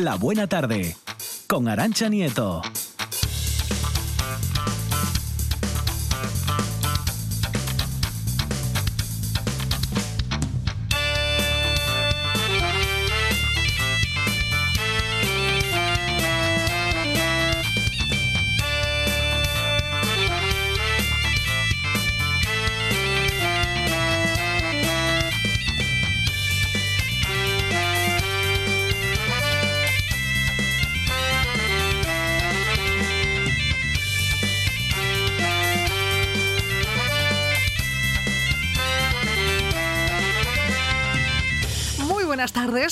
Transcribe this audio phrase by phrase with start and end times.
[0.00, 0.96] La Buena Tarde,
[1.46, 2.62] con Arancha Nieto.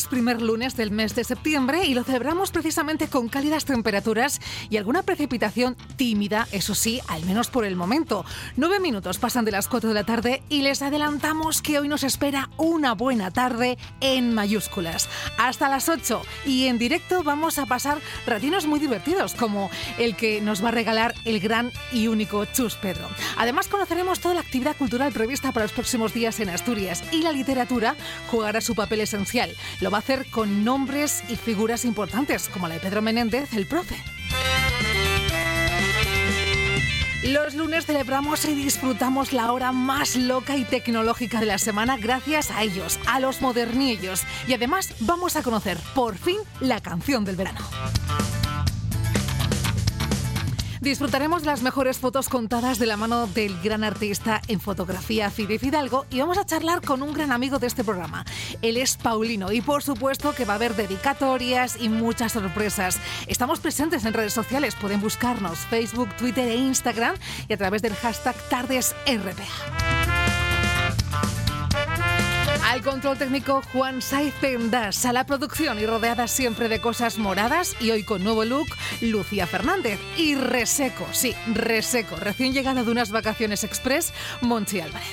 [0.09, 4.41] Primer lunes del mes de septiembre y lo celebramos precisamente con cálidas temperaturas
[4.71, 8.25] y alguna precipitación tímida, eso sí, al menos por el momento.
[8.57, 12.05] Nueve minutos pasan de las cuatro de la tarde y les adelantamos que hoy nos
[12.05, 15.11] espera una buena tarde en mayúsculas.
[15.37, 20.41] Hasta las ocho y en directo vamos a pasar ratinos muy divertidos como el que
[20.41, 23.09] nos va a regalar el gran y único Chus Pedro.
[23.37, 27.33] Además conoceremos toda la actividad cultural prevista para los próximos días en Asturias y la
[27.33, 27.97] literatura
[28.31, 29.51] jugará su papel esencial.
[29.81, 33.67] Lo va a hacer con nombres y figuras importantes, como la de Pedro Menéndez, el
[33.67, 33.97] profe.
[37.25, 42.53] Los lunes celebramos y disfrutamos la hora más loca y tecnológica de la semana gracias
[42.53, 44.23] a ellos, a los modernillos.
[44.47, 47.59] Y además vamos a conocer por fin la canción del verano.
[50.81, 56.07] Disfrutaremos las mejores fotos contadas de la mano del gran artista en fotografía Fide Fidalgo
[56.11, 58.25] y vamos a charlar con un gran amigo de este programa.
[58.63, 62.99] Él es Paulino y por supuesto que va a haber dedicatorias y muchas sorpresas.
[63.27, 67.17] Estamos presentes en redes sociales, pueden buscarnos Facebook, Twitter e Instagram
[67.49, 69.98] y a través del hashtag TardesRPA.
[72.79, 77.77] Al control técnico Juan Saiz Pendas, a la producción y rodeada siempre de cosas moradas
[77.83, 78.69] y hoy con nuevo look
[79.01, 85.09] Lucía Fernández y reseco, sí, reseco, recién llegado de unas vacaciones express Monchi Álvarez.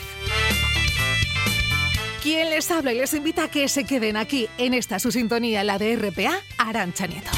[2.21, 5.63] Quien les habla y les invita a que se queden aquí en esta su sintonía,
[5.63, 7.31] la de RPA, Arancha Nieto.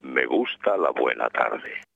[0.00, 1.89] Me gusta la buena tarde.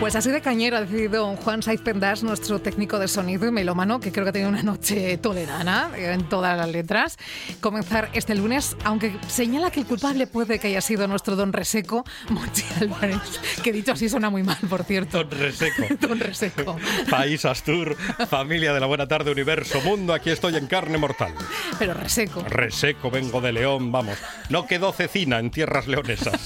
[0.00, 4.00] Pues así de cañero ha decidido Juan Saiz Pendas, nuestro técnico de sonido y melómano,
[4.00, 7.18] que creo que ha tenido una noche tolerana eh, en todas las letras,
[7.60, 12.02] comenzar este lunes, aunque señala que el culpable puede que haya sido nuestro don Reseco,
[12.30, 13.18] Monchi Álvarez,
[13.62, 15.22] que dicho así suena muy mal, por cierto.
[15.22, 15.82] Don Reseco.
[16.08, 16.76] don Reseco.
[17.10, 17.94] País Astur,
[18.26, 21.34] familia de la buena tarde, universo, mundo, aquí estoy en carne mortal.
[21.78, 22.42] Pero Reseco.
[22.48, 24.16] Reseco, vengo de León, vamos.
[24.48, 26.40] No quedó cecina en tierras leonesas.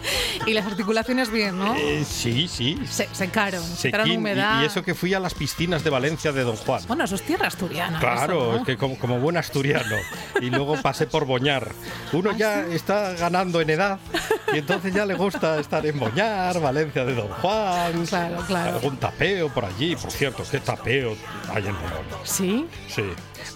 [0.46, 1.74] y las articulaciones bien, ¿no?
[1.76, 2.78] Eh, sí, sí.
[3.08, 4.18] Se, secaron, secaron Sequín.
[4.20, 4.60] humedad.
[4.60, 6.82] Y, y eso que fui a las piscinas de Valencia de Don Juan.
[6.86, 7.98] Bueno, eso es tierra asturiana.
[8.00, 8.56] Claro, eso, ¿no?
[8.58, 9.96] es que como, como buen asturiano.
[10.40, 11.72] Y luego pasé por Boñar.
[12.12, 13.98] Uno ¿Ah, ya está ganando en edad
[14.52, 18.06] y entonces ya le gusta estar en Boñar, Valencia de Don Juan.
[18.06, 18.76] Claro, claro.
[18.76, 19.96] Algún tapeo por allí.
[19.96, 21.16] Por cierto, ¿qué tapeo
[21.50, 22.04] hay en León?
[22.24, 23.02] Sí, Sí.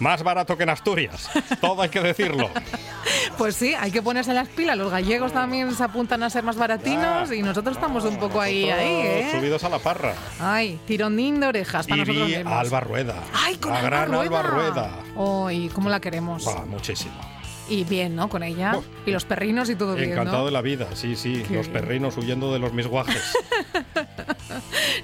[0.00, 1.30] Más barato que en Asturias.
[1.60, 2.50] Todo hay que decirlo.
[3.38, 4.76] pues sí, hay que ponerse las pilas.
[4.76, 8.70] Los gallegos también se apuntan a ser más baratinos y nosotros estamos un poco ahí,
[8.70, 9.28] ahí, ¿eh?
[9.32, 10.14] Subidos a la parra.
[10.40, 12.52] Ay, tironín de orejas para nosotros mismos.
[12.52, 13.14] Alba Rueda.
[13.32, 14.90] Ay, con la Alba gran Alba Rueda.
[15.16, 16.46] Oh, y cómo la queremos.
[16.46, 17.33] Va, muchísimo.
[17.68, 18.28] Y bien, ¿no?
[18.28, 18.78] Con ella.
[19.06, 20.46] Y los perrinos y todo bien, Encantado ¿no?
[20.46, 21.42] de la vida, sí, sí.
[21.48, 21.80] Qué los bien.
[21.80, 23.22] perrinos huyendo de los misguajes.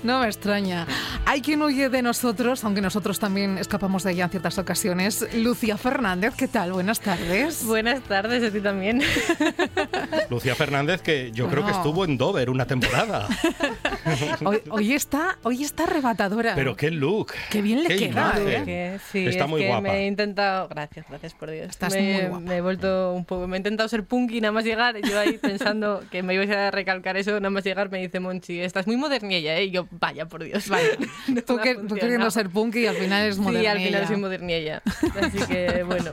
[0.02, 0.86] No me extraña.
[1.26, 5.26] Hay quien huye de nosotros, aunque nosotros también escapamos de ella en ciertas ocasiones.
[5.34, 6.72] Lucía Fernández, ¿qué tal?
[6.72, 7.64] Buenas tardes.
[7.66, 9.02] Buenas tardes a ti también.
[10.30, 13.28] Lucía Fernández, que yo creo que estuvo en Dover una temporada.
[14.44, 16.54] Hoy, hoy está, hoy está arrebatadora.
[16.54, 17.32] Pero qué look.
[17.50, 18.34] Qué bien le qué queda.
[18.38, 18.62] ¿eh?
[18.64, 19.82] Que sí, Está es muy que guapa.
[19.82, 21.68] me he intentado, gracias, gracias por Dios.
[21.68, 22.49] Estás me, muy guapa.
[22.50, 25.38] Me he vuelto un poco, me he intentado ser punky nada más llegar, yo ahí
[25.38, 28.96] pensando que me ibas a recalcar eso, nada más llegar me dice Monchi, estás muy
[28.96, 29.64] modernilla, ¿eh?
[29.66, 30.68] Y yo, vaya por Dios.
[30.68, 30.88] Vaya,
[31.28, 33.70] No tú, que, queriendo ser punky y al final es Sí, moderna.
[33.72, 34.82] al final soy modernilla.
[35.20, 36.12] Así que bueno,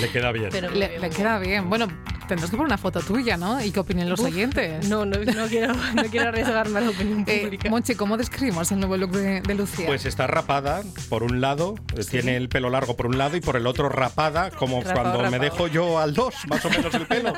[0.00, 0.48] Le queda bien.
[0.50, 1.68] pero Le, le queda bien.
[1.68, 1.88] Bueno,
[2.28, 3.62] tendrás que poner una foto tuya, ¿no?
[3.64, 4.88] Y qué opinen los oyentes.
[4.88, 7.70] no, no, no quiero, no quiero arriesgarme a la opinión Eh, pública.
[7.70, 9.86] Monchi, ¿cómo describimos el nuevo look de, de Lucía?
[9.86, 13.40] Pues está rapada por un lado, eh, tiene el pelo largo por un lado y
[13.40, 15.42] por el otro rapada, como Rapado, cuando me rapado.
[15.42, 17.32] dejo yo al dos, más o menos el pelo.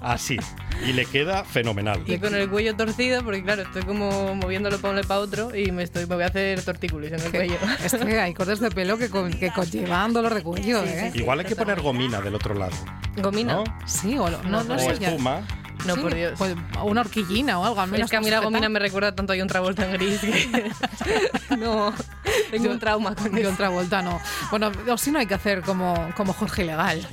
[0.00, 0.36] Así.
[0.86, 2.02] Y le queda fenomenal.
[2.06, 5.20] Y con el cuello torcido, porque claro, estoy como moviéndolo para un lado y para
[5.20, 7.56] otro y me estoy me voy a hacer tortícolis en el Que- cuello.
[7.84, 11.10] es que hay cortes de pelo que, con- que conllevan dolor de cuello, ¿eh?
[11.14, 12.72] Igual hay que poner gomina del otro lado.
[13.16, 13.54] Gomina.
[13.54, 13.64] ¿No?
[13.86, 15.10] Sí, o lo- no, no o sé ya.
[15.84, 16.32] No, Sí, por Dios.
[16.38, 18.06] pues, una horquillina o algo, al menos.
[18.06, 20.70] es que a mí la gomina me recuerda tanto a un Travolta en gris que
[21.56, 21.92] no
[22.50, 23.50] tengo Yo- un trauma con eso.
[23.50, 24.20] otra vuelta no.
[24.50, 27.06] Bueno, o si no hay que hacer como, como Jorge Ilegal.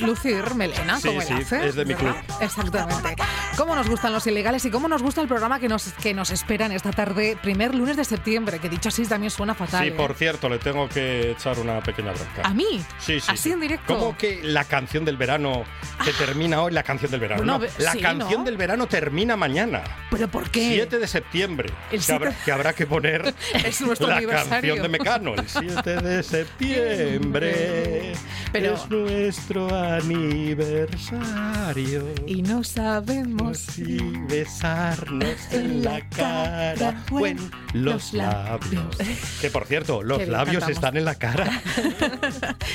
[0.00, 1.66] Lucir melena, Sí, como él sí, hace.
[1.68, 2.14] es de mi club.
[2.40, 3.16] Exactamente.
[3.56, 6.30] ¿Cómo nos gustan los ilegales y cómo nos gusta el programa que nos, que nos
[6.30, 8.58] esperan esta tarde, primer lunes de septiembre?
[8.58, 9.82] Que dicho así también suena fatal.
[9.82, 9.92] Sí, ¿eh?
[9.92, 12.42] por cierto, le tengo que echar una pequeña bronca.
[12.44, 12.82] ¿A mí?
[12.98, 13.26] Sí, sí.
[13.30, 13.52] ¿Así sí.
[13.52, 13.98] en directo?
[13.98, 15.64] ¿Cómo que la canción del verano
[16.04, 17.42] que termina hoy, la canción del verano?
[17.42, 18.44] Bueno, No, la sí, canción ¿no?
[18.44, 19.82] del verano termina mañana.
[20.10, 20.72] ¿Pero por qué?
[20.74, 21.70] 7 de septiembre.
[21.90, 23.34] El que, habrá, que habrá que poner
[23.64, 25.34] Es nuestro la canción de Mecano.
[25.34, 28.12] El 7 de septiembre
[28.52, 29.68] Pero- es nuestro
[30.82, 32.04] aniversario.
[32.26, 33.96] Y no sabemos Si
[34.28, 37.38] besarnos en la cara o en
[37.72, 38.96] los labios.
[39.40, 40.70] Que por cierto, los labios cantamos.
[40.76, 41.62] están en la cara.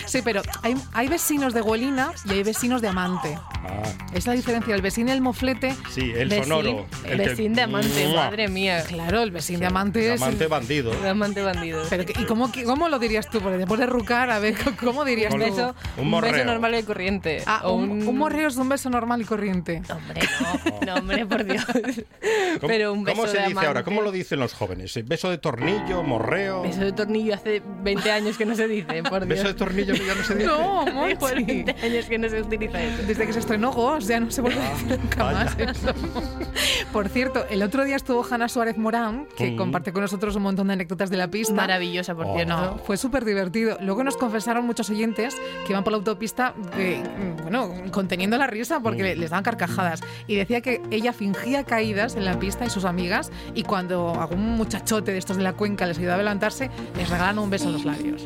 [0.05, 3.37] Sí, pero hay, hay vecinos de Huelina y hay vecinos de Amante.
[3.37, 3.83] Ah,
[4.13, 4.73] Es la diferencia.
[4.75, 5.75] El vecino del moflete.
[5.89, 6.85] sí, el Vecín- sonoro.
[7.05, 8.25] El que- vecín de amante, ¡Mua!
[8.25, 8.83] madre mía.
[8.87, 10.21] Claro, el vecino de Amante es.
[10.21, 10.91] Amante bandido.
[10.91, 11.83] De amante bandido.
[11.89, 13.39] Pero, que- ¿y cómo, que- cómo lo dirías tú?
[13.41, 15.45] Porque después de rucar, a ver, ¿cómo dirías un tú?
[15.45, 17.43] beso, un un, beso normal y corriente.
[17.45, 19.81] Ah, o un, un morreo es un beso normal y corriente.
[19.89, 21.65] Hombre, no, no, hombre, por Dios.
[22.59, 23.83] ¿Cómo, Pero un beso cómo se de dice ahora?
[23.83, 24.97] ¿Cómo lo dicen los jóvenes?
[25.05, 26.61] ¿Beso de tornillo, morreo?
[26.63, 29.27] Beso de tornillo hace 20 años que no se dice, por Dios.
[29.29, 30.47] ¿Beso de tornillo que ya no se dice?
[30.47, 31.43] No, Hace Monchi.
[31.63, 33.03] 20 años que no se utiliza eso.
[33.07, 35.45] Desde que se estrenó Ghost ya no se vuelve a decir nunca vaya.
[35.45, 35.93] más eso.
[36.93, 39.57] Por cierto, el otro día estuvo Hanna Suárez Morán, que Mm.
[39.57, 41.53] comparte con nosotros un montón de anécdotas de la pista.
[41.53, 42.35] Maravillosa, por Oh.
[42.35, 42.53] cierto.
[42.55, 43.77] No, fue súper divertido.
[43.81, 45.35] Luego nos confesaron muchos oyentes
[45.65, 50.01] que iban por la autopista, mm, bueno, conteniendo la risa porque le- les daban carcajadas.
[50.27, 54.55] Y decía que ella fingía caídas en la pista y sus amigas, y cuando algún
[54.57, 57.73] muchachote de estos de la cuenca les ayudaba a levantarse, les regalaban un beso en
[57.73, 58.23] los labios.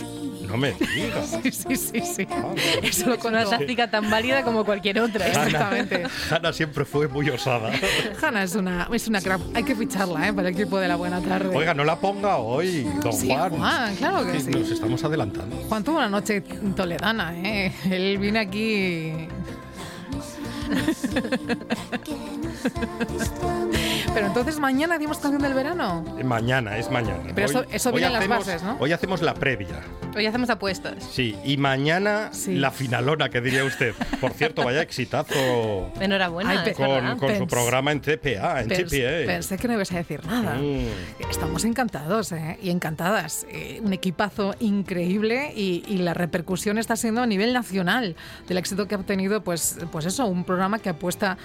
[0.52, 1.38] No me digas.
[1.42, 2.28] Sí, sí, sí, sí.
[2.30, 2.54] Ah,
[2.84, 5.26] Eso lo Es una táctica tan válida como cualquier otra.
[5.28, 5.30] ¿eh?
[5.32, 6.04] Exactamente.
[6.30, 7.72] Hanna siempre fue muy osada.
[8.22, 9.42] Hanna es una, es una crack.
[9.54, 10.34] Hay que ficharla ¿eh?
[10.34, 11.56] para el equipo de la buena tarde.
[11.56, 13.52] Oiga, no la ponga hoy, don Sí, Juan.
[13.58, 14.50] Juan, claro que sí.
[14.52, 15.56] Nos estamos adelantando.
[15.70, 16.42] Juan tuvo una noche
[16.76, 17.72] toledana, ¿eh?
[17.90, 19.14] Él viene aquí.
[24.14, 26.04] Pero entonces mañana dimos canción del verano.
[26.24, 27.32] Mañana, es mañana.
[27.34, 28.78] Pero eso- Hoy- eso hoy viene en las hacemos- bases, ¿no?
[28.80, 29.80] Hoy hacemos la previa.
[30.14, 31.04] Hoy hacemos apuestas.
[31.10, 32.56] Sí, y mañana Sí.
[32.56, 33.94] la finalona, que diría usted.
[34.20, 36.64] Por cierto, vaya exitazo Enhorabuena.
[36.66, 39.26] Ay, con, con su programa en TPA, en Pens- TPA.
[39.26, 40.56] pensé que no ibas a decir nada.
[40.56, 41.30] Mm.
[41.30, 42.58] Estamos encantados ¿eh?
[42.62, 43.46] y encantadas.
[43.50, 48.18] Eh, un equipazo increíble y, y la repercusión está siendo a nivel nacional
[48.50, 51.38] del éxito que ha obtenido, pues, pues eso, un programa que apuesta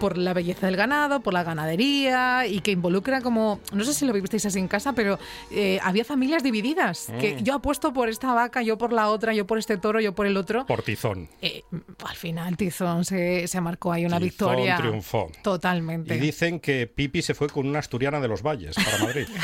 [0.00, 4.06] por la belleza del ganado, por la ganadería y que involucra como, no sé si
[4.06, 5.18] lo vivisteis así en casa, pero
[5.50, 7.08] eh, había familias divididas.
[7.20, 7.38] Que Mm.
[7.44, 10.26] yo apuesto por esta vaca, yo por la otra, yo por este toro, yo por
[10.26, 10.64] el otro.
[10.66, 11.28] Por tizón.
[11.42, 11.62] Eh,
[12.04, 14.76] al final Tizón se, se marcó ahí una Tizón victoria.
[14.78, 15.30] triunfó.
[15.42, 16.14] Totalmente.
[16.14, 19.26] Y dicen que Pipi se fue con una asturiana de los valles para Madrid.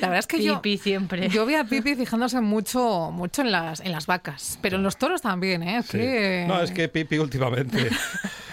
[0.00, 1.28] La verdad es que yo, Pipi siempre.
[1.28, 4.96] yo vi a Pipi fijándose mucho, mucho en las, en las vacas, pero en los
[4.96, 5.82] toros también, ¿eh?
[5.82, 5.98] Sí.
[5.98, 7.88] Que- No, es que Pipi últimamente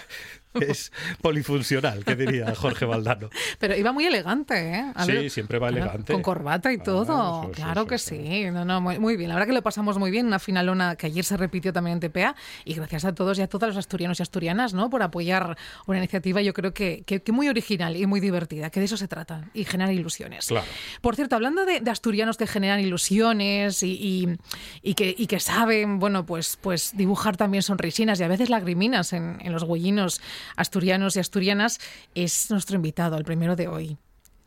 [0.62, 3.30] es polifuncional, que diría Jorge Valdano.
[3.60, 4.92] Pero iba muy elegante, ¿eh?
[4.96, 6.14] A Sí, siempre va elegante.
[6.14, 7.52] Con corbata y Ah, todo.
[7.52, 8.18] claro que sí.
[8.18, 8.52] sí.
[8.52, 9.30] No, no, muy, muy bien.
[9.30, 10.26] La verdad que lo pasamos muy bien.
[10.28, 12.36] Una finalona que ayer se repitió también en TPA.
[12.66, 14.90] Y gracias a todos y a todas los asturianos y asturianas, ¿no?
[14.90, 18.80] Por apoyar una iniciativa, yo creo que, que- que muy original y muy divertida, que
[18.80, 19.50] de eso se trata.
[19.54, 20.48] Y generar ilusiones.
[20.48, 20.66] Claro.
[21.02, 24.38] Por cierto, hablando de, de asturianos que generan ilusiones y, y-
[24.82, 29.14] y que, y que saben, bueno, pues, pues dibujar también sonrisinas y a veces lagriminas
[29.14, 30.22] en, en los huellinos
[30.56, 31.80] asturianos y asturianas,
[32.16, 33.98] es nuestro invitado, el primero de hoy.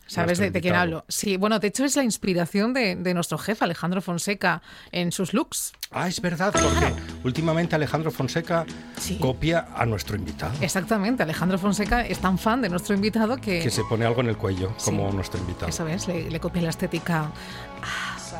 [0.07, 1.05] ¿Sabes de, de quién hablo?
[1.07, 5.33] Sí, bueno, de hecho es la inspiración de, de nuestro jefe, Alejandro Fonseca, en sus
[5.33, 5.73] looks.
[5.93, 6.93] Ah, es verdad, porque
[7.25, 8.67] últimamente Alejandro Fonseca
[8.99, 9.19] Sí.
[9.19, 10.53] copia a nuestro invitado.
[10.61, 13.61] Exactamente, Alejandro Fonseca es tan fan de nuestro invitado que...
[13.61, 14.87] Que se pone algo en el cuello, Sí.
[14.87, 15.69] como nuestro invitado.
[15.69, 17.31] Eso es, le, le copia la estética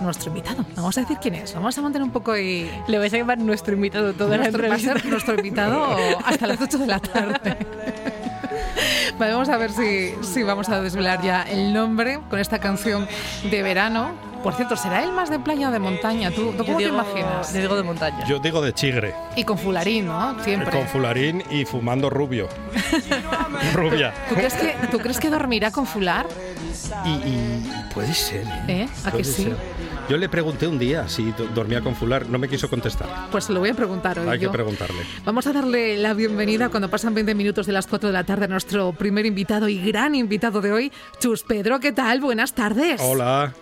[0.01, 0.65] nuestro invitado.
[0.77, 2.71] Vamos a decir quién es, vamos a mantener un poco y...
[2.89, 5.01] Le vais a llamar nuestro invitado toda la Nuestro, va a entrevista.
[5.03, 7.57] ser nuestro invitado hasta las 8 de la tarde.
[9.19, 13.07] Vale, vamos a ver si, si vamos a desvelar ya el nombre con esta canción
[13.51, 14.13] de verano.
[14.43, 16.31] Por cierto, ¿será el más de playa o de montaña?
[16.31, 17.53] ¿Tú, tú Yo cómo te digo- imaginas?
[17.53, 18.25] Yo digo de montaña.
[18.27, 20.43] Yo digo de chigre, Y con fularín, ¿no?
[20.43, 20.71] Siempre.
[20.71, 22.49] con fularín y fumando rubio.
[23.75, 24.15] Rubia.
[24.31, 26.27] ¿Tú crees, que, ¿Tú crees que dormirá con fular?
[27.05, 28.47] Y, y puede ser.
[28.69, 28.89] ¿Eh?
[29.05, 29.45] ¿A que sí?
[29.45, 29.57] ser.
[30.11, 33.07] Yo le pregunté un día si do- dormía con fular, no me quiso contestar.
[33.31, 35.03] Pues se lo voy a preguntar hoy Hay que preguntarle.
[35.25, 38.47] Vamos a darle la bienvenida cuando pasan 20 minutos de las 4 de la tarde
[38.47, 41.79] a nuestro primer invitado y gran invitado de hoy, Chus Pedro.
[41.79, 42.19] ¿Qué tal?
[42.21, 43.01] Buenas tardes.
[43.01, 43.53] Hola.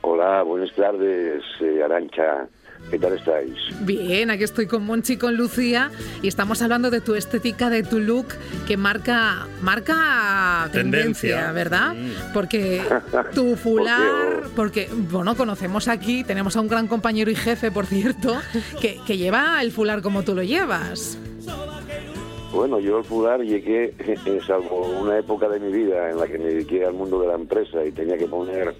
[0.00, 2.48] Hola, buenas tardes, eh, Arancha.
[2.90, 3.54] ¿Qué tal estáis?
[3.82, 5.90] Bien, aquí estoy con Monchi y con Lucía
[6.22, 8.26] y estamos hablando de tu estética, de tu look
[8.66, 11.52] que marca marca tendencia, Tendencia.
[11.52, 11.94] ¿verdad?
[11.94, 12.32] Mm.
[12.34, 12.82] Porque
[13.34, 17.86] tu fular, Por porque bueno, conocemos aquí, tenemos a un gran compañero y jefe, por
[17.86, 18.36] cierto,
[18.80, 21.16] que, que lleva el fular como tú lo llevas.
[22.52, 23.94] Bueno, yo el fular llegué,
[24.46, 27.34] salvo una época de mi vida en la que me dediqué al mundo de la
[27.34, 28.74] empresa y tenía que poner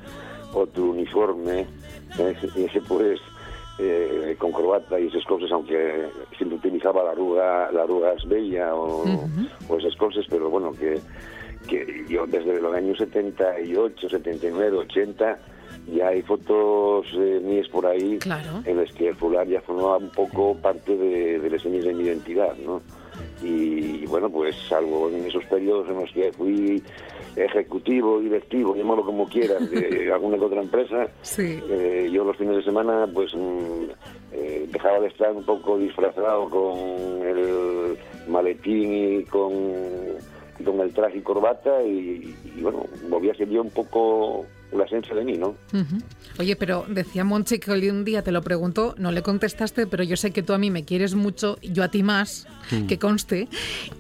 [0.53, 1.67] otro uniforme,
[2.19, 3.21] ese pues
[3.81, 6.07] eh, con corbata y esas cosas, aunque
[6.37, 9.05] siempre utilizaba la arruga, la arruga bella o,
[9.69, 11.01] o esas cosas, pero bueno, que,
[11.69, 15.39] que yo desde los años 78, 79, 80
[15.95, 18.63] ya hay fotos eh, mías por ahí Claro.
[18.65, 21.95] en las que el fular ya formaba un poco parte de, de las señas de
[21.95, 22.83] mi identidad, ¿no?
[23.43, 26.83] Y, bueno, pues salvo en esos periodos en los que fui
[27.37, 31.61] ejecutivo, directivo, llámalo como quieras, de alguna que otra empresa, Sí.
[31.71, 33.85] eh, yo los fines de semana pues mm,
[34.33, 37.97] eh, dejaba de estar un poco disfrazado con el
[38.29, 39.53] maletín y con,
[40.65, 44.85] con el traje y corbata y, y, bueno, volvía a ser yo un poco la
[44.85, 45.57] esencia de mí, ¿no?
[46.39, 50.05] Oye, pero decía Monchi que hoy un día te lo preguntó, no le contestaste, pero
[50.05, 52.47] yo sé que tú a mí me quieres mucho, yo a ti más,
[52.89, 53.49] que conste.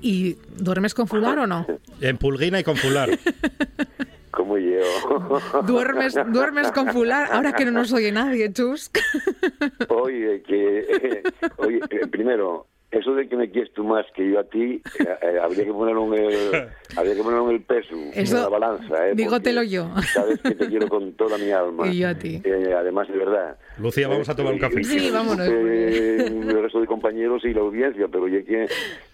[0.01, 1.67] ¿Y duermes con fular o no?
[2.01, 3.11] En pulguina y con fular.
[4.31, 4.81] Como yo.
[5.67, 7.33] ¿Duermes, duermes con fular?
[7.33, 8.91] Ahora que no nos oye nadie, Chus.
[9.89, 11.23] Oye, que,
[11.57, 15.05] oye, eh, primero, eso de que me quieres tú más que yo a ti, eh,
[15.23, 18.49] eh, habría que ponerlo en el, habría que ponerlo en el peso, Eso, en la
[18.49, 19.13] balanza, ¿eh?
[19.15, 19.89] dígotelo yo.
[20.13, 21.87] Sabes que te quiero con toda mi alma.
[21.87, 22.41] Y yo a ti.
[22.45, 23.57] Eh, además, de verdad.
[23.79, 24.79] Lucía, vamos a tomar un café.
[24.79, 28.45] y- y- Sí, y- vámonos, eh, el resto de compañeros y la audiencia, pero oye
[28.45, 28.67] que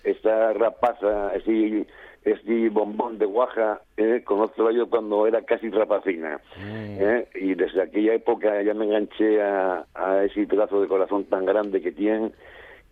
[0.04, 1.84] esta rapaza, así,
[2.24, 6.40] este bombón de guaja, eh, conozco yo cuando era casi rapacina.
[6.58, 11.44] eh, y desde aquella época ya me enganché a, a ese pedazo de corazón tan
[11.44, 12.32] grande que tiene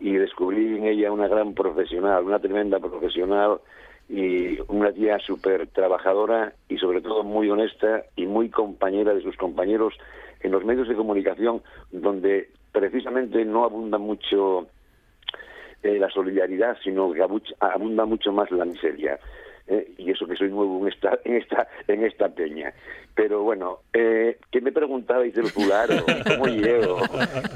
[0.01, 3.59] y descubrí en ella una gran profesional, una tremenda profesional
[4.09, 9.37] y una tía súper trabajadora y sobre todo muy honesta y muy compañera de sus
[9.37, 9.95] compañeros
[10.41, 14.67] en los medios de comunicación donde precisamente no abunda mucho
[15.83, 17.23] eh, la solidaridad, sino que
[17.61, 19.19] abunda mucho más la miseria.
[19.67, 19.93] ¿Eh?
[19.99, 22.73] y eso que soy nuevo en esta en esta en esta peña
[23.15, 25.95] pero bueno eh, ¿qué me preguntabais del fularo?
[26.27, 26.99] ¿cómo llego?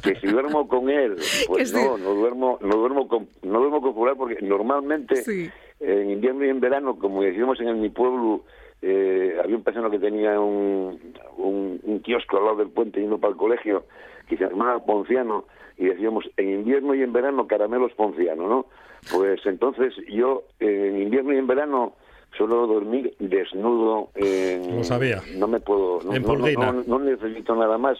[0.03, 1.77] que si duermo con él pues sí.
[1.77, 5.51] no no duermo no duermo con no duermo con fularo porque normalmente Sí.
[5.81, 8.43] en invierno y en verano como decíamos en mi pueblo
[8.81, 10.99] eh, había un persona que tenía un,
[11.37, 13.85] un, un kiosco al lado del puente yendo para el colegio
[14.29, 15.47] que se llamaba Ponciano
[15.77, 18.67] y decíamos en invierno y en verano caramelos Ponciano, ¿no?
[19.13, 21.95] Pues entonces yo eh, en invierno y en verano
[22.37, 24.11] suelo dormir desnudo.
[24.15, 25.23] en- Lo sabía.
[25.37, 26.01] No me puedo.
[26.05, 26.73] No, En no- no- Pulguina.
[26.73, 27.99] no- no necesito nada más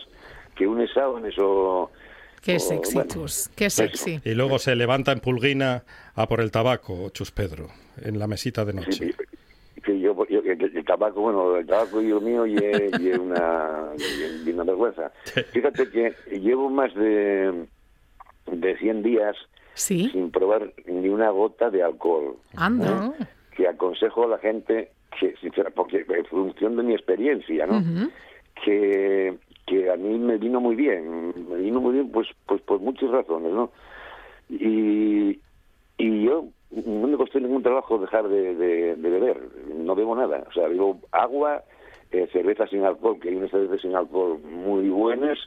[0.55, 1.91] que un sábanas o.
[2.43, 3.83] Qué o, sexy, bueno, Chus, qué eso.
[3.83, 4.21] sexy.
[4.25, 5.83] Y luego se levanta en Pulguina
[6.15, 7.67] a por el tabaco, Chus Pedro,
[8.03, 8.93] en la mesita de noche.
[9.13, 13.11] sí, que yo, yo- el tabaco, bueno, el tabaco y lo mío y es, y
[13.11, 13.89] es una,
[14.47, 15.11] y una vergüenza.
[15.53, 17.67] Fíjate que llevo más de,
[18.53, 19.35] de 100 días
[19.75, 22.37] Sí, sin probar ni una gota de alcohol.
[22.57, 23.13] anda.
[23.59, 27.81] Que aconsejo a la gente que, sincera, porque en función de mi experiencia, ¿no?
[28.65, 29.35] Que,
[29.67, 33.11] que a mí me vino muy bien, me vino muy bien pues pues por muchas
[33.11, 33.71] razones, ¿no?
[34.49, 35.41] Y,
[35.99, 39.41] y yo no me costó ningún trabajo dejar de, de- de beber,
[39.75, 41.65] no bebo nada, o sea, bebo agua,
[42.13, 45.39] eh, cerveza sin alcohol, que hay unas cervezas sin alcohol muy buenas,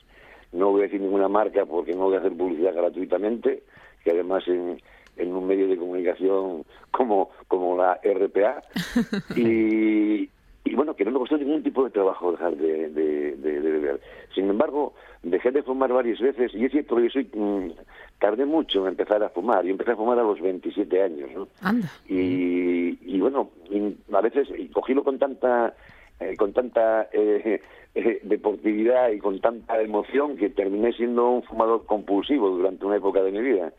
[0.51, 3.63] no voy a decir ninguna marca porque no voy a hacer publicidad gratuitamente,
[4.03, 4.81] que además en,
[5.21, 8.61] en un medio de comunicación como, como la RPA,
[9.35, 10.29] y,
[10.63, 13.71] y bueno, que no me costó ningún tipo de trabajo dejar de, de- de- de
[13.71, 14.01] beber.
[14.35, 17.71] Sin embargo, dejé de fumar varias veces, y es cierto que yo soy, mm,
[18.19, 21.47] tardé mucho en empezar a fumar, yo empecé a fumar a los 27 años, ¿no?
[21.61, 21.87] Anda.
[22.07, 25.73] y, y bueno y a veces y cogílo con tanta
[26.19, 27.59] eh, con tanta eh,
[27.95, 33.23] eh, deportividad y con tanta emoción que terminé siendo un fumador compulsivo durante una época
[33.23, 33.73] de mi vida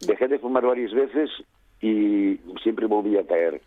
[0.00, 1.30] dejé de fumar varias veces
[1.80, 3.60] y siempre volví a caer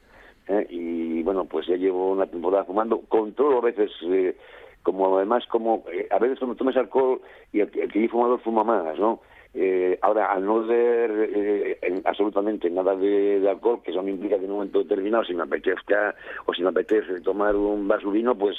[0.47, 0.65] ¿eh?
[0.69, 4.35] y bueno pues ya llevo una temporada fumando con todo a veces eh,
[4.83, 7.21] como además como eh, a veces cuando tomes alcohol
[7.51, 9.21] y el, que- el que es fumador fuma más no
[9.55, 14.07] eh, ahora, al no ver eh, en- absolutamente nada de, de alcohol, que eso no
[14.07, 16.13] implica que en un momento determinado, si me apetezca
[16.45, 18.55] o si me apetece tomar un vaso vino, pues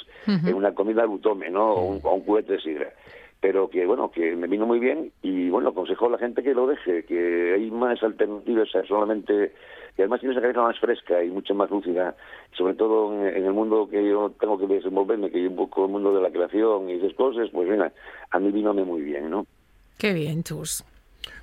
[0.49, 1.71] en una comida lo tome, ¿no?
[1.75, 2.93] O un, o un cubete de sidra.
[3.41, 6.53] Pero que, bueno, que me vino muy bien y, bueno, aconsejo a la gente que
[6.53, 9.53] lo deje, que hay más alternativas a solamente...
[9.97, 12.15] Y además tienes la cabeza más fresca y mucho más lúcida,
[12.57, 15.83] sobre todo en, en el mundo que yo tengo que desenvolverme, que es un poco
[15.85, 17.91] el mundo de la creación y esas cosas, pues mira,
[18.29, 19.45] a mí vínome muy bien, ¿no?
[19.97, 20.85] Qué bien, Chus.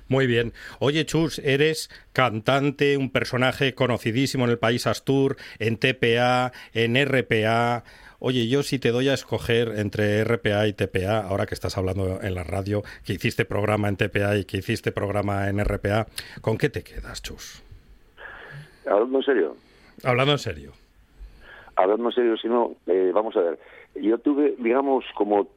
[0.09, 0.53] Muy bien.
[0.79, 7.83] Oye, Chus, eres cantante, un personaje conocidísimo en el país Astur, en TPA, en RPA.
[8.21, 12.21] Oye, yo si te doy a escoger entre RPA y TPA, ahora que estás hablando
[12.21, 16.07] en la radio, que hiciste programa en TPA y que hiciste programa en RPA,
[16.41, 17.63] ¿con qué te quedas, Chus?
[18.85, 19.55] Hablando en serio.
[20.03, 20.73] Hablando en serio.
[21.77, 23.59] hablando en serio, si no, eh, vamos a ver.
[23.95, 25.47] Yo tuve, digamos, como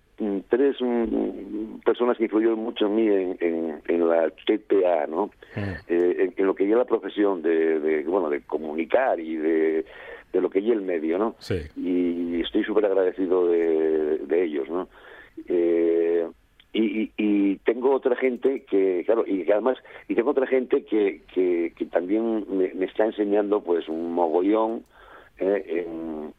[0.49, 5.31] tres mm, personas que influyeron mucho en mí en, en, en la TPA, ¿no?
[5.57, 9.85] Eh, en, en lo que ya la profesión de, de, bueno, de comunicar y de,
[10.33, 11.35] de lo que ya el medio, ¿no?
[11.39, 11.57] Sí.
[11.77, 14.89] Y estoy súper agradecido de, de ellos, ¿no?
[15.49, 16.27] Eh,
[16.75, 20.85] y, y, y tengo otra gente que, claro, y que además, y tengo otra gente
[20.85, 24.85] que, que, que también me, me está enseñando, pues, un mogollón
[25.43, 25.87] eh,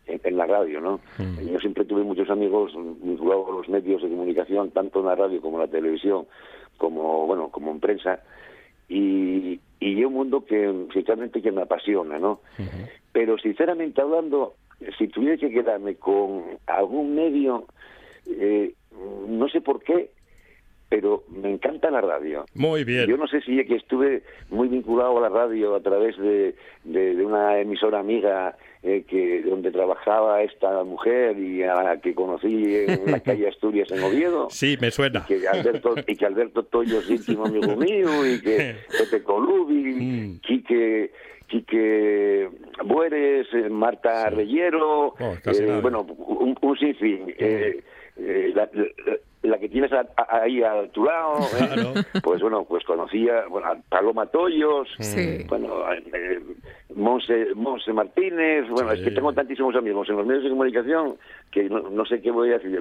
[0.08, 1.00] en, la radio, ¿no?
[1.18, 5.42] Yo siempre tuve muchos amigos vinculados a los medios de comunicación, tanto en la radio
[5.42, 6.26] como en la televisión,
[6.78, 8.20] como, bueno, como en prensa,
[8.88, 12.40] y, y es un mundo que, sinceramente, que me apasiona, ¿no?
[13.12, 14.56] Pero, sinceramente hablando,
[14.98, 17.66] si tuviera que quedarme con algún medio,
[18.28, 18.74] eh,
[19.28, 20.12] no sé por qué,
[20.94, 22.46] pero me encanta la radio.
[22.54, 23.08] Muy bien.
[23.10, 26.54] Yo no sé si es que estuve muy vinculado a la radio a través de,
[26.84, 32.14] de, de una emisora amiga eh, que donde trabajaba esta mujer y a la que
[32.14, 34.48] conocí en la calle Asturias en Oviedo.
[34.52, 35.26] Sí, me suena.
[35.28, 39.74] Y que Alberto, y que Alberto Toyo es íntimo amigo mío y que Pepe Colubi,
[39.94, 40.40] Mm.
[40.42, 41.12] Quique,
[41.48, 42.50] Quique
[42.86, 47.34] Bueres, eh, Marta Reyero, Oh, eh, bueno, un, un sinfín.
[47.38, 47.82] eh,
[48.18, 51.68] eh, la, la- la que tienes a- a- ahí a tu lado, ¿eh?
[51.74, 51.94] Claro.
[52.24, 55.44] pues bueno, pues conocía bueno, a Paloma Toyos, Sí.
[55.48, 56.40] bueno, eh,
[56.96, 61.18] Monse, Monse Martínez, bueno, es que tengo tantísimos amigos en los medios de comunicación
[61.52, 62.80] que no, no sé qué voy a decir.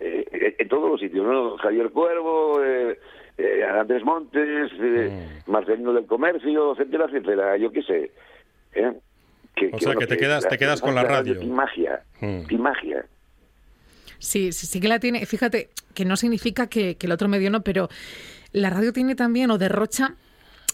[0.00, 1.56] Eh, eh, en todos los sitios, ¿no?
[1.58, 2.98] Javier Cuervo, eh,
[3.38, 5.50] eh, Andrés Montes, eh, Mm.
[5.52, 8.10] Marcelino del Comercio, etcétera, etcétera, yo qué sé.
[8.74, 8.92] ¿eh?
[9.54, 11.40] Que, O sea, que te quedas- te quedas con la radio.
[11.40, 12.40] Y magia, Mm.
[12.48, 13.04] y magia.
[14.22, 15.26] Sí, sí, sí que la tiene.
[15.26, 17.88] Fíjate que no significa que, que el otro medio no, pero
[18.52, 20.14] la radio tiene también o derrocha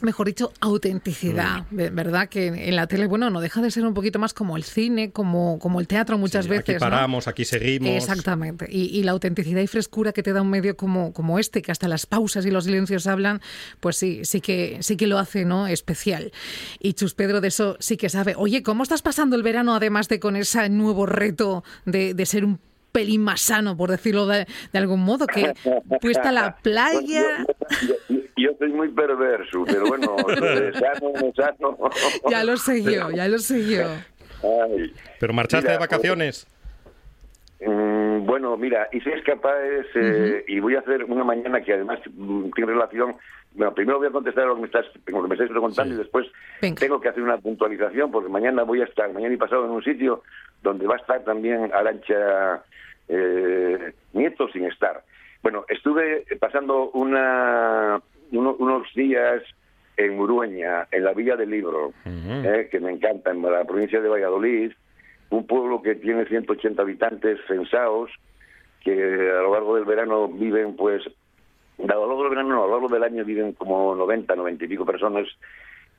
[0.01, 1.93] mejor dicho, autenticidad, Mm.
[1.93, 2.29] ¿verdad?
[2.29, 5.11] Que en la tele, bueno, no deja de ser un poquito más como el cine,
[5.11, 6.69] como, como el teatro muchas Sí, veces.
[6.69, 6.79] Aquí ¿no?
[6.79, 7.91] paramos, aquí seguimos.
[7.91, 8.67] Exactamente.
[8.71, 11.73] Y, y la autenticidad y frescura que te da un medio como, como este, que
[11.73, 13.41] hasta las pausas y los silencios hablan,
[13.81, 15.67] pues sí, sí que, sí que lo hace, ¿no?
[15.67, 16.31] Especial.
[16.79, 18.35] Y Chus Pedro de eso sí que sabe.
[18.37, 22.45] Oye, ¿cómo estás pasando el verano, además de con ese nuevo reto de, de ser
[22.45, 22.61] un
[22.99, 25.53] pelín más sano, por decirlo de, de algún modo, que
[26.01, 27.45] fuiste a la playa.
[27.87, 30.17] Yo, yo- yo soy muy perverso, pero bueno,
[30.75, 31.79] sano, no sano.
[32.31, 33.83] Ya lo sé yo, ya lo sé yo.
[34.43, 34.93] Ay.
[35.21, 36.47] Pero marchaste Mira, de vacaciones.
[37.61, 39.55] Mm, bueno, mira, y si es capaz,
[39.95, 43.17] eh, y voy a hacer una mañana que además mm, tiene relación.
[43.55, 45.93] Bueno, primero voy a contestar a lo que me, estás, lo que me estáis preguntando
[45.95, 46.01] Sí.
[46.01, 46.27] y después
[46.63, 46.79] Venga.
[46.79, 49.83] tengo que hacer una puntualización porque mañana voy a estar, mañana y pasado, en un
[49.83, 50.23] sitio
[50.63, 52.63] donde va a estar también Arancha
[53.09, 55.03] eh, Nieto sin estar.
[55.43, 58.01] Bueno, estuve pasando una,
[58.33, 59.43] uno- unos días
[59.97, 61.93] en Urueña, en la Villa del Libro,
[62.45, 64.73] eh, que me encanta, en la provincia de Valladolid,
[65.31, 68.11] un pueblo que tiene 180 habitantes censados,
[68.83, 71.03] que a lo largo del verano viven, pues,
[71.79, 74.65] a lo largo del verano, no, a lo largo del año viven como 90, 90
[74.65, 75.27] y pico personas,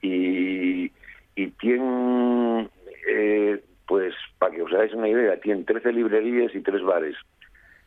[0.02, 0.92] y,
[1.36, 2.70] y tienen,
[3.08, 7.16] eh, pues, para que os hagáis una idea, tienen 13 librerías y 3 bares.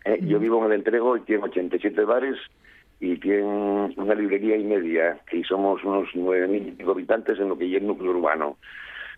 [0.04, 2.36] Eh, Yo vivo en el Entrego y tiene 87 bares
[2.98, 7.56] y tienen una librería y media, y somos unos 9.000 y pico habitantes en lo
[7.56, 8.58] que ya es núcleo urbano.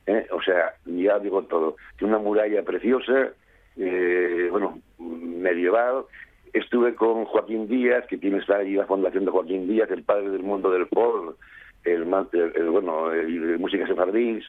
[0.06, 0.26] ¿eh?
[0.30, 1.76] O sea, ya digo todo.
[1.98, 3.30] Tiene una muralla preciosa,
[3.78, 6.04] eh, bueno, medieval.
[6.52, 10.28] Estuve con Joaquín Díaz, que tiene está ahí la fundación de Joaquín Díaz, el padre
[10.30, 11.36] del mundo del folk,
[11.84, 14.44] el, el- el- bueno, el música sefardís.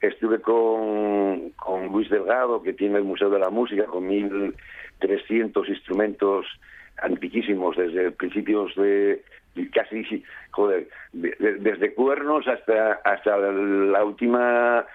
[0.00, 6.46] Estuve con, con Luis Delgado, que tiene el Museo de la Música, con 1.300 instrumentos
[7.02, 9.22] antiquísimos, desde principios de
[9.74, 14.86] casi, joder, de- de- desde cuernos hasta hasta la última,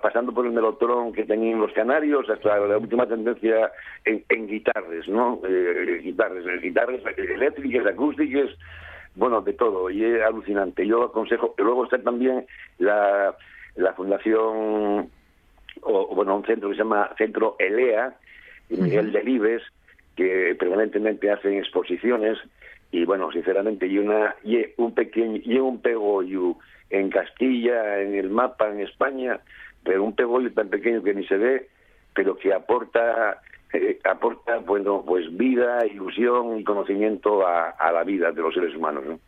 [0.00, 3.70] pasando por el melotrón que tenían los canarios, hasta la última tendencia
[4.04, 5.40] en, en guitarras, ¿no?
[5.46, 8.50] Eh, guitarras, eh, guitarras eléctricas, acústicas,
[9.16, 10.86] bueno, de todo, y es alucinante.
[10.86, 12.46] Yo aconsejo, luego está también
[12.78, 13.34] la,
[13.76, 15.08] la fundación, o
[15.82, 18.14] o, bueno, un centro que se llama Centro ELEA,
[18.70, 19.62] y Miguel Delibes,
[20.16, 22.38] que permanentemente hacen exposiciones,
[22.90, 26.56] y bueno, sinceramente, y una y un pequeño, y un pegollo
[26.90, 29.40] en Castilla, en el mapa, en España,
[29.82, 31.68] pero un pegollo tan pequeño que ni se ve,
[32.14, 38.30] pero que aporta eh, aporta bueno pues vida, ilusión y conocimiento a, a la vida
[38.30, 39.04] de los seres humanos.
[39.04, 39.18] ¿no?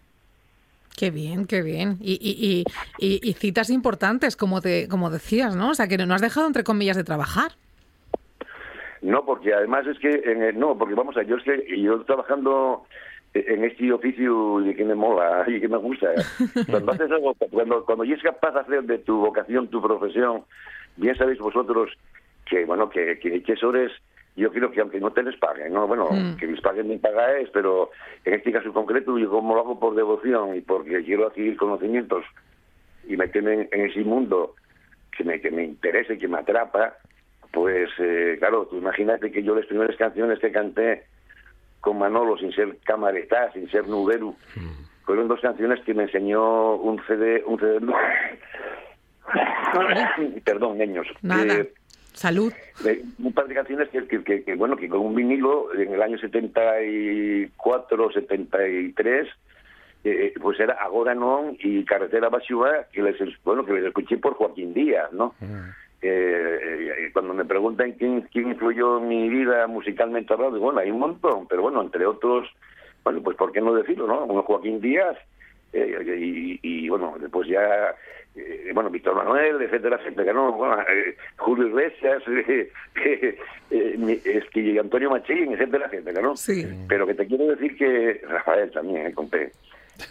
[0.97, 1.99] Qué bien, qué bien.
[2.01, 2.65] Y, y,
[2.99, 5.71] y, y- citas importantes, como, te, como decías, ¿no?
[5.71, 7.53] O sea, que no has dejado, entre comillas, de trabajar.
[9.03, 12.85] No, porque además es que, el- no, porque vamos a, yo es que yo trabajando
[13.35, 16.09] en este oficio y que me mola y que me gusta,
[16.67, 20.45] cuando haces algo, cuando, cuando ya es capaz de hacer de tu vocación tu profesión,
[20.97, 21.91] bien sabéis vosotros
[22.47, 23.93] que, bueno, que, que hechores,
[24.37, 25.87] yo creo que aunque no te les paguen, ¿no?
[25.87, 26.37] Bueno, Mm.
[26.37, 27.91] que les paguen me pagáis, pero
[28.25, 32.25] en este caso concreto yo como lo hago por devoción y porque quiero adquirir conocimientos
[33.09, 34.55] y meterme en, en ese mundo
[35.17, 36.95] que me, que me interesa y que me atrapa,
[37.53, 41.05] pues eh, claro, tú imagínate que yo las primeras canciones que canté
[41.81, 44.37] con Manolo, sin ser camaretá, sin ser nuberu,
[45.05, 47.81] fueron dos canciones que me enseñó un CD, un CD,
[50.45, 51.65] perdón, niños, Nada.
[52.17, 52.53] Salud.
[52.87, 55.93] eh, un par de canciones que, que, que- que, bueno que con un vinilo en
[55.95, 59.29] el año 74 73
[60.05, 64.35] eh, pues era Agora Non y Carretera Basúa que les bueno que les escuché por
[64.35, 65.35] Joaquín Díaz no
[66.03, 70.91] Eh, eh, cuando me preguntan quién, quién influyó en mi vida musicalmente hablando, bueno, hay
[70.91, 72.47] un montón, pero bueno, entre otros,
[73.03, 74.25] bueno, pues ¿por qué no decirlo, no?
[74.27, 75.17] Uno Joaquín Díaz,
[75.73, 77.95] eh, y, y, bueno, después ya,
[78.37, 80.53] eh, bueno, Víctor Manuel, etcétera, etcétera, ¿no?
[80.53, 83.39] Bueno, eh, Julio Iglesias, eh, eh,
[83.71, 86.37] eh, Antonio Machín, etcétera, etcétera, ¿no?
[86.37, 86.67] Sí.
[86.89, 89.51] Pero que te quiero decir que Rafael también, eh, con P.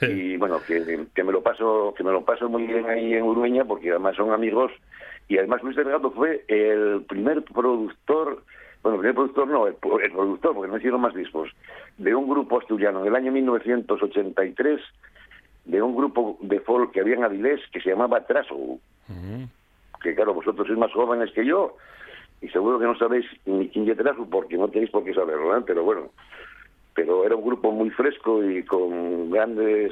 [0.01, 3.21] Y bueno, que, que me lo paso que me lo paso muy bien ahí en
[3.21, 4.71] Urueña porque además son amigos
[5.27, 8.43] y además Luis Delgado fue el primer productor,
[8.83, 11.49] bueno, el primer productor no, el, el productor, porque no hicieron más discos,
[11.97, 14.81] de un grupo asturiano en el año 1983,
[15.65, 18.79] de un grupo de folk que había en Avilés que se llamaba Traso,
[20.01, 21.77] que claro, vosotros sois más jóvenes que yo,
[22.41, 25.57] y seguro que no sabéis ni quién es Traso porque no tenéis por qué saberlo,
[25.57, 25.63] ¿eh?
[25.65, 26.11] pero bueno,
[26.93, 29.91] pero era un grupo muy fresco y con grandes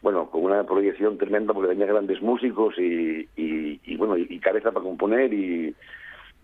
[0.00, 4.38] bueno, con una proyección tremenda porque tenía grandes músicos y, y, y, bueno, y, y
[4.38, 5.74] cabeza para componer y,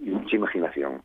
[0.01, 1.03] y mucha imaginación.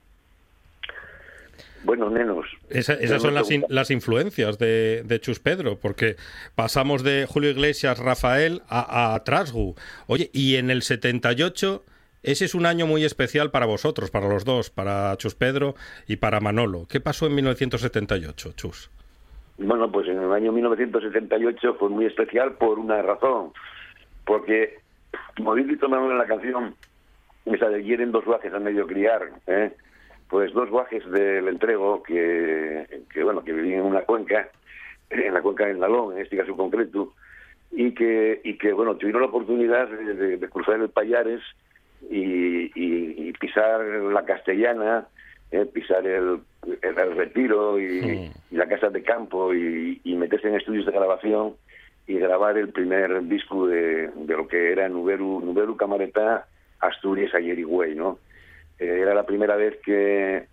[1.84, 2.46] Buenos nenos.
[2.70, 6.16] esas son las, las influencias de, de, Chus Pedro, porque
[6.56, 9.76] pasamos de Julio Iglesias, Rafael a, a Trasgu.
[10.08, 11.84] Oye, y en el 78
[12.22, 16.18] ese es un año muy especial para vosotros, para los dos, para Chus Pedro y
[16.18, 16.86] para Manolo.
[16.90, 18.92] ¿Qué pasó en 1978, Chus?
[19.58, 23.54] Bueno, pues en el año 1978 fue muy especial por una razón.
[24.26, 24.80] Porque,
[25.38, 26.76] como bien dicho Manolo en la canción,
[27.46, 29.72] esa de hieren dos guajes a medio criar, ¿eh?
[30.30, 34.50] Pues dos guajes del entrego que, que, bueno, que vivían en una cuenca,
[35.10, 37.14] en la cuenca del Nalón, en este caso concreto,
[37.72, 41.42] y que, y que bueno, tuvieron la oportunidad de, de cruzar el Payares
[42.10, 45.08] y, pisar la castellana,
[45.52, 46.42] eh, pisar el,
[46.82, 51.56] el, retiro y, la casa de campo y, meterse en estudios de grabación
[52.06, 56.48] y grabar el primer disco de, de lo que era Nuberu, Nuberu Camareta
[56.80, 57.60] Asturias ayer
[57.96, 58.20] ¿no?
[58.80, 60.46] Eh, era la primera vez que,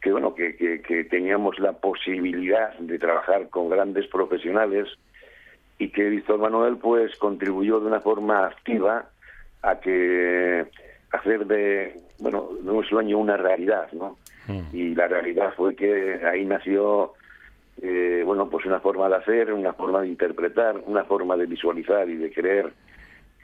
[0.00, 4.88] que bueno, que, que, teníamos la posibilidad de trabajar con grandes profesionales
[5.78, 9.08] y que Víctor Manuel pues contribuyó de una forma activa
[9.62, 10.66] a que
[11.10, 14.18] hacer de, bueno, de un sueño una realidad, ¿no?
[14.46, 14.60] Mm.
[14.72, 17.14] Y la realidad fue que ahí nació,
[17.82, 22.08] eh, bueno, pues una forma de hacer, una forma de interpretar, una forma de visualizar
[22.08, 22.72] y de querer,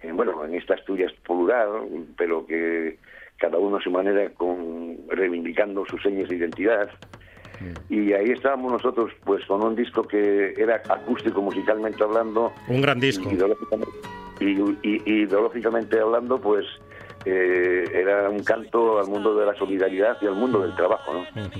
[0.03, 1.69] eh, bueno, en esta Asturias plural,
[2.16, 2.99] pero que
[3.40, 6.88] cada uno a su manera con reivindicando sus señas de identidad.
[7.61, 7.92] Mm.
[7.92, 12.53] Y ahí estábamos nosotros, pues con un disco que era acústico musicalmente hablando.
[12.68, 13.29] Un gran disco.
[14.40, 16.64] Y, y ideológicamente hablando, pues
[17.26, 21.12] eh, era un canto al mundo de la solidaridad y al mundo del trabajo.
[21.12, 21.50] ¿no?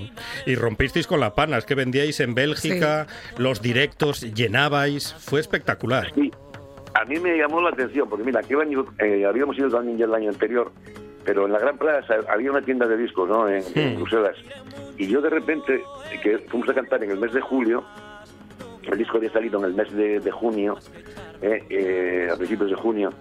[0.45, 3.05] Y rompisteis con la pana, es que vendíais en Bélgica,
[3.37, 6.11] los directos llenabais, fue espectacular.
[6.15, 6.31] Sí,
[6.95, 8.55] a mí me llamó la atención, porque mira, aquí
[8.99, 10.71] eh, habíamos ido también ya el año anterior,
[11.23, 13.47] pero en la Gran Plaza había una tienda de discos ¿no?
[13.47, 13.97] en, hmm.
[13.97, 14.37] Bruselas,
[14.97, 15.83] y yo de repente,
[16.21, 17.83] que fuimos a cantar en el mes de julio,
[18.89, 20.77] el disco había salido en el mes de, junio,
[21.41, 23.11] eh, a principios de junio,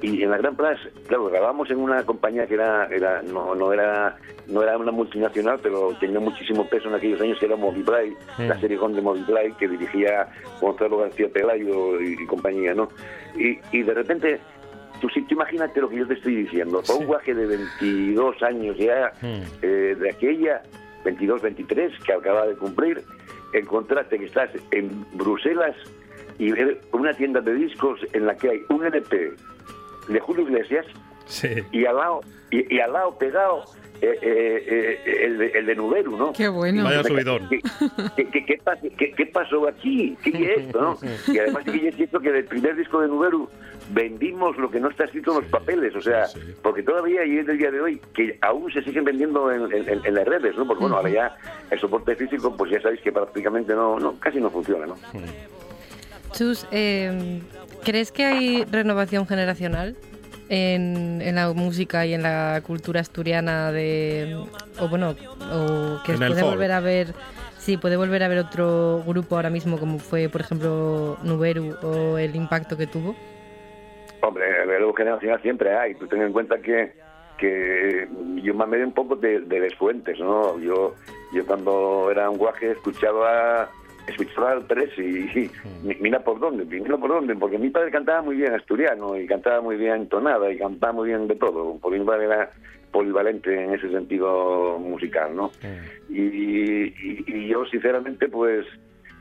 [0.00, 3.72] y en la Gran Plaza, claro, grabamos en una compañía que era, era no, no
[3.72, 4.16] era
[4.46, 8.58] no era una multinacional, pero tenía muchísimo peso en aquellos años, que era Moviplay, la
[8.60, 10.28] serie de Moviplay, que dirigía
[10.60, 12.88] Gonzalo García Pelayo y, compañía, ¿no?
[13.36, 14.40] Y, y de repente,
[15.00, 18.76] tú, si, tú imagínate lo que yo te estoy diciendo, un guaje de 22 años
[18.76, 19.12] ya,
[19.62, 20.62] eh, de aquella,
[21.04, 23.02] 22, 23, que acaba de cumplir,
[23.52, 25.76] encontraste que estás en Bruselas
[26.38, 29.32] y ver una tienda de discos en la que hay un LP
[30.08, 30.86] de Julio Iglesias
[31.72, 33.64] y al lado y, al lado pegado
[34.00, 36.32] eh, eh, eh, el, de, el, de Nuberu, ¿no?
[36.32, 36.84] Qué bueno.
[36.84, 37.48] Vaya subidón.
[37.48, 40.16] ¿Qué, qué, qué, pasó aquí?
[40.22, 40.98] ¿Qué es esto, no?
[41.26, 43.48] Y además que es cierto que del primer disco de Nuberu
[43.90, 46.26] vendimos lo que no está escrito en los papeles, o sea,
[46.62, 50.14] porque todavía y es el día de hoy que aún se siguen vendiendo en, en,
[50.14, 50.66] las redes, ¿no?
[50.66, 51.36] Porque bueno, ahora ya
[51.70, 54.96] el soporte físico, pues ya sabéis que prácticamente no, no casi no funciona, ¿no?
[56.32, 57.40] Chus, eh,
[57.84, 59.96] ¿crees que hay renovación generacional?
[60.48, 64.36] En, en, la música y en la cultura asturiana de
[64.80, 65.14] o bueno
[65.52, 67.08] o que puede volver a ver
[67.58, 72.18] sí puede volver a ver otro grupo ahora mismo como fue por ejemplo Nuberu o
[72.18, 73.14] el impacto que tuvo.
[74.20, 75.94] Hombre el generacional siempre hay.
[75.94, 76.92] Tú ten en cuenta que
[77.38, 78.08] que
[78.42, 80.94] yo me amé un poco de, de fuentes no yo
[81.32, 83.70] yo cuando era un guaje escuchaba
[84.08, 85.50] escuchaba al tres y,
[86.00, 89.60] mira por dónde, mira por dónde, porque mi padre cantaba muy bien asturiano y cantaba
[89.60, 92.50] muy bien entonada y cantaba muy bien de todo, por mi padre era
[92.90, 95.50] polivalente en ese sentido musical, ¿no?
[96.08, 98.66] Y, yo sinceramente pues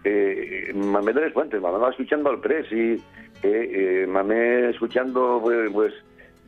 [0.04, 3.02] eh, mamé de fuentes, andaba escuchando al Pres y eh,
[3.44, 5.94] eh, mamé escuchando pues pues,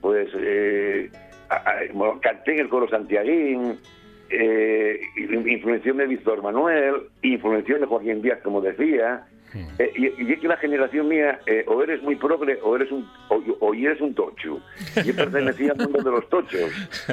[0.02, 1.10] pues eh,
[2.21, 3.80] canté en el coro santiaguín
[4.30, 9.26] eh, influenció de Víctor Manuel, influenció de Joaquín Díaz, como decía,
[9.80, 13.08] eh, y, es que la generación mía, eh, o eres muy progre o eres un
[13.30, 14.62] o, eres un tocho.
[15.04, 16.72] Yo pertenecía al mundo de los tochos.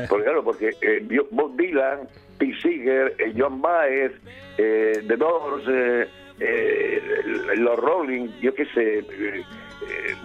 [0.09, 2.01] Porque claro, porque eh, Bob Dylan,
[2.39, 4.13] Pete Seeger, eh, John Baez,
[4.57, 5.65] The Doors,
[7.57, 9.05] los Rolling, yo qué sé,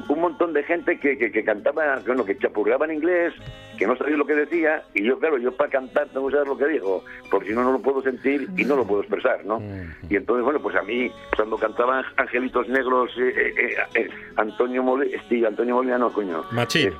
[0.08, 3.34] un montón de gente que, que, cantaba, bueno, que chapurraba en inglés,
[3.78, 6.48] que no sabía lo que decía, y yo, claro, yo para cantar tengo que saber
[6.48, 9.44] lo que dijo, porque si no, no lo puedo sentir y no lo puedo expresar,
[9.46, 9.62] ¿no?
[10.10, 15.18] Y entonces, bueno, pues a mí, cuando cantaban Angelitos Negros, eh, eh, eh, Antonio Molina,
[15.28, 16.44] sí, Antonio Molina, no, coño.
[16.52, 16.94] Machín.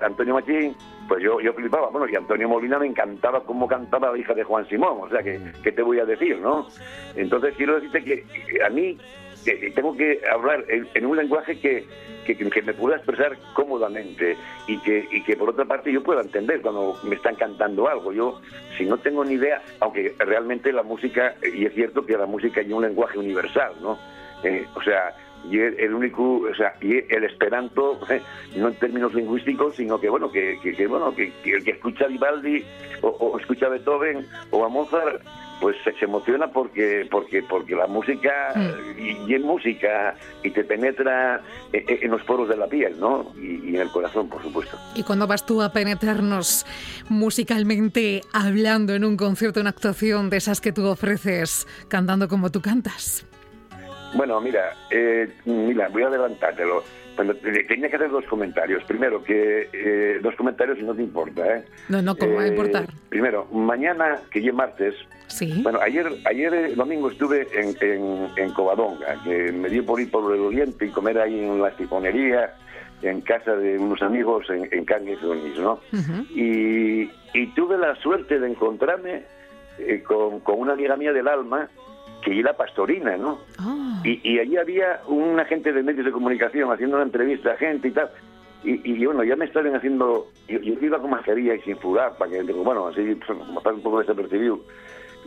[0.00, 0.74] Antonio Machín,
[1.08, 4.44] pues yo, yo flipaba, bueno, y Antonio Molina me encantaba cómo cantaba la hija de
[4.44, 6.68] Juan Simón, o sea, que, ¿qué te voy a decir, no?
[7.16, 8.24] Entonces quiero decirte que
[8.64, 8.98] a mí
[9.74, 11.84] tengo que hablar en, un lenguaje que,
[12.24, 16.60] que, me pueda expresar cómodamente y que, y que por otra parte yo pueda entender
[16.60, 18.12] cuando me están cantando algo.
[18.12, 18.40] Yo,
[18.76, 22.60] si no tengo ni idea, aunque realmente la música, y es cierto que la música
[22.60, 23.98] es un lenguaje universal, ¿no?
[24.42, 25.14] Eh, o sea,
[25.50, 27.98] y el único, o sea, y el esperanto,
[28.56, 32.08] no en términos lingüísticos, sino que bueno, que, que, bueno, que, el que escucha a
[32.08, 32.64] Vivaldi
[33.02, 35.22] o, o, escucha a Beethoven o a Mozart,
[35.60, 39.28] pues se, emociona porque porque porque la música mm.
[39.28, 41.42] y, es música y te penetra
[41.72, 43.32] en, los poros de la piel, ¿no?
[43.36, 44.78] Y, y, en el corazón, por supuesto.
[44.94, 46.66] ¿Y cuando vas tú a penetrarnos
[47.08, 52.60] musicalmente hablando en un concierto, una actuación de esas que tú ofreces, cantando como tú
[52.60, 53.26] cantas?
[54.14, 56.82] Bueno, mira, eh, mira, voy a adelantártelo.
[57.24, 58.82] Tenía que hacer dos comentarios.
[58.84, 61.64] Primero, que eh, dos comentarios no te importa, ¿eh?
[61.88, 62.86] No, no, ¿cómo va a eh, importar?
[63.08, 64.94] Primero, mañana, que ya martes,
[65.26, 65.60] Sí.
[65.62, 67.76] Bueno, ayer, ayer domingo estuve en,
[68.34, 71.70] en, Covadonga, que me dio por ir por el Oriente y comer ahí en la
[71.72, 72.54] tiponería,
[73.02, 75.18] en casa de unos amigos en, en Cangues,
[75.58, 75.80] ¿no?
[76.30, 79.24] y, y, tuve la suerte de encontrarme
[80.06, 81.68] con, con, una amiga mía del alma
[82.32, 83.40] y la pastorina, ¿no?
[83.58, 84.00] Ah.
[84.04, 87.88] Y, y, allí había un agente de medios de comunicación haciendo una entrevista a gente
[87.88, 88.10] y tal.
[88.64, 90.26] Y, y bueno, ya me estaban haciendo.
[90.48, 94.00] Yo, iba con mascarilla y sin fudar, para que, bueno, así, pues, pasar un poco
[94.00, 94.60] desapercibido.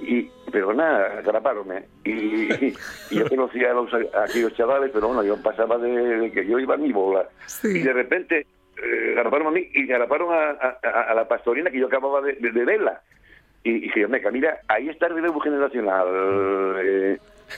[0.01, 1.85] Y, pero nada, atraparonme.
[2.03, 2.75] Y, y,
[3.11, 6.77] yo conocía a, los, aquellos chavales, pero bueno, yo pasaba de, que yo iba a
[6.77, 7.29] mi bola.
[7.63, 8.47] Y de repente
[8.81, 10.51] eh, atraparon a mí y atraparon a,
[10.87, 13.01] a, la pastorina que yo acababa de, de, de verla.
[13.63, 16.07] Y, dije, meca, mira, ahí está el relevo generacional,
[16.79, 17.17] eh,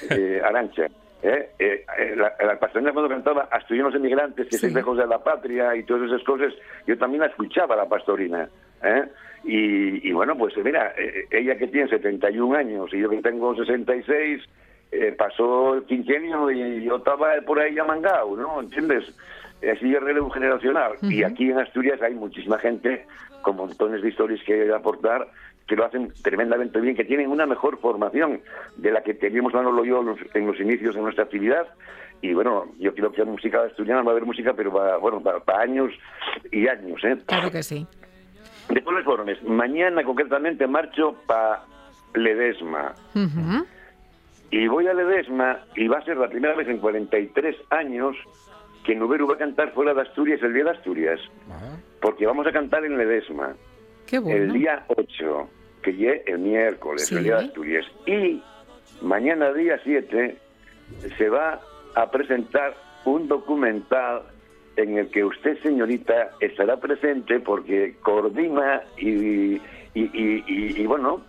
[0.10, 0.88] eh, Arancha.
[1.24, 1.50] ¿eh?
[1.58, 4.70] eh, eh la, la pastorina cuando cantaba Asturianos Emigrantes, que sí.
[4.70, 6.54] lejos de la patria y todas esas cosas,
[6.86, 8.50] yo también la escuchaba, la pastorina.
[8.84, 9.06] ¿eh?
[9.46, 10.94] Y, y, bueno, pues mira,
[11.32, 14.42] ella que tiene 71 años y yo que tengo 66,
[14.92, 18.62] eh, pasó el quinquenio y yo estaba por ahí ya mangado, ¿no?
[18.62, 19.04] ¿Entiendes?
[19.60, 20.94] Así el relevo generacional.
[21.02, 21.12] Uh -huh.
[21.12, 23.06] Y aquí en Asturias hay muchísima gente
[23.42, 25.28] con montones de historias que aportar
[25.68, 28.42] que lo hacen tremendamente bien, que tienen una mejor formación
[28.78, 31.68] de la que teníamos Manolo yo en los inicios de nuestra actividad.
[32.22, 35.22] Y bueno, yo creo que la música asturiana va a haber música, pero va, bueno,
[35.22, 35.92] para, años
[36.52, 37.04] y años.
[37.04, 37.18] ¿eh?
[37.26, 37.86] Claro que sí.
[38.70, 41.64] De todas formas, mañana concretamente marcho para
[42.14, 42.94] Ledesma.
[44.52, 48.16] Y voy a Ledesma y va a ser la primera vez en 43 años
[48.86, 51.20] que Nuberu va a cantar fuera de Asturias el día de Asturias.
[52.02, 53.54] Porque vamos a cantar en Ledesma.
[54.12, 55.50] El día 8,
[55.82, 57.86] que llegue el miércoles, el día de Asturias.
[58.06, 58.42] Y
[59.02, 60.38] mañana, día 7,
[61.18, 61.60] se va
[61.96, 64.24] a presentar un documental
[64.76, 69.62] en el que usted, señorita, estará presente porque coordina y,
[69.94, 71.22] y, bueno,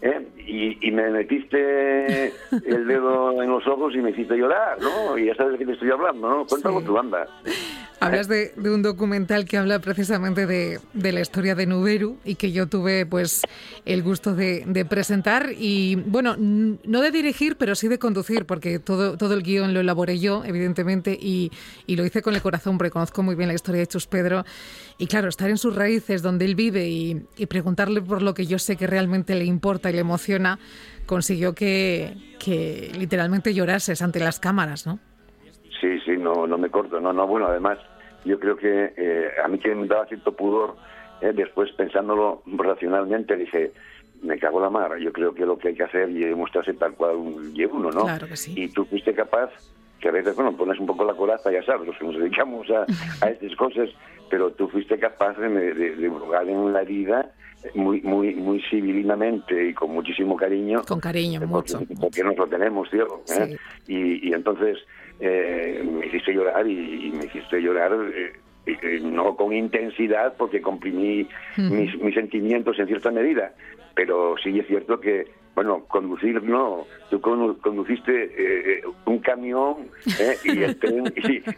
[0.00, 0.26] ¿eh?
[0.46, 2.26] y, me metiste
[2.66, 5.18] el dedo en los ojos y me hiciste llorar, ¿no?
[5.18, 6.46] Y ya sabes de qué te estoy hablando, ¿no?
[6.46, 7.26] Cuéntalo tu banda.
[7.98, 12.66] Hablas de, un documental que habla precisamente de, la historia de Nuberu y que yo
[12.66, 13.42] tuve pues
[13.86, 19.16] el gusto de, presentar y bueno, no de dirigir, pero sí de conducir, porque todo,
[19.16, 21.50] todo el guion lo elaboré yo, evidentemente, y,
[21.88, 24.44] lo hice con el corazón, porque conozco muy bien la historia de Chus Pedro.
[24.98, 28.58] Y claro, estar en sus raíces, donde él vive, y, preguntarle por lo que yo
[28.58, 30.58] sé que realmente le importa y le emociona,
[31.06, 35.00] consiguió que, que literalmente llorases ante las cámaras, ¿no?
[35.80, 37.00] Sí, sí, no, no me corto.
[37.00, 37.78] No, no, bueno, además,
[38.24, 40.76] yo creo que eh, a mí que me daba cierto pudor,
[41.20, 43.72] eh, después pensándolo racionalmente, dije,
[44.22, 44.96] me cago la mar.
[44.98, 47.16] Yo creo que lo que hay que hacer es mostrarse tal cual
[47.54, 48.04] y uno, ¿no?
[48.04, 48.54] Claro que sí.
[48.56, 49.50] Y tú fuiste capaz,
[50.00, 52.68] que a veces, bueno, pones un poco la coraza, ya sabes, los que nos dedicamos
[52.70, 52.86] a,
[53.24, 53.88] a estas cosas,
[54.28, 57.32] pero tú fuiste capaz de, de, de en la vida
[57.74, 60.82] muy muy muy civilinamente y con muchísimo cariño.
[60.86, 62.00] Con cariño, porque, mucho.
[62.00, 63.22] Porque nos lo tenemos, tío.
[63.38, 63.56] ¿eh?
[63.88, 64.78] Y, y entonces
[65.20, 72.00] eh, me hiciste llorar y, me hiciste llorar eh, no con intensidad porque comprimí mis,
[72.00, 73.54] mis, sentimientos en cierta medida,
[73.94, 79.88] pero sí es cierto que, bueno, conducir no, tú conduciste un camión
[80.44, 81.04] y el tren,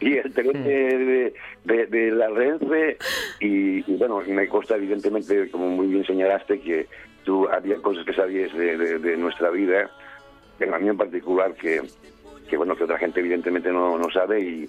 [0.01, 1.33] y, el tren de,
[1.65, 2.99] de, la Renfe
[3.41, 6.87] y, bueno, me consta evidentemente, como muy bien señalaste, que
[7.29, 9.91] tú había cosas que sabías de, nuestra vida,
[10.61, 11.83] en a mí en particular que
[12.49, 14.69] que bueno que otra gente evidentemente no, no sabe y,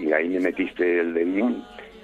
[0.00, 1.62] y ahí me metiste el dedín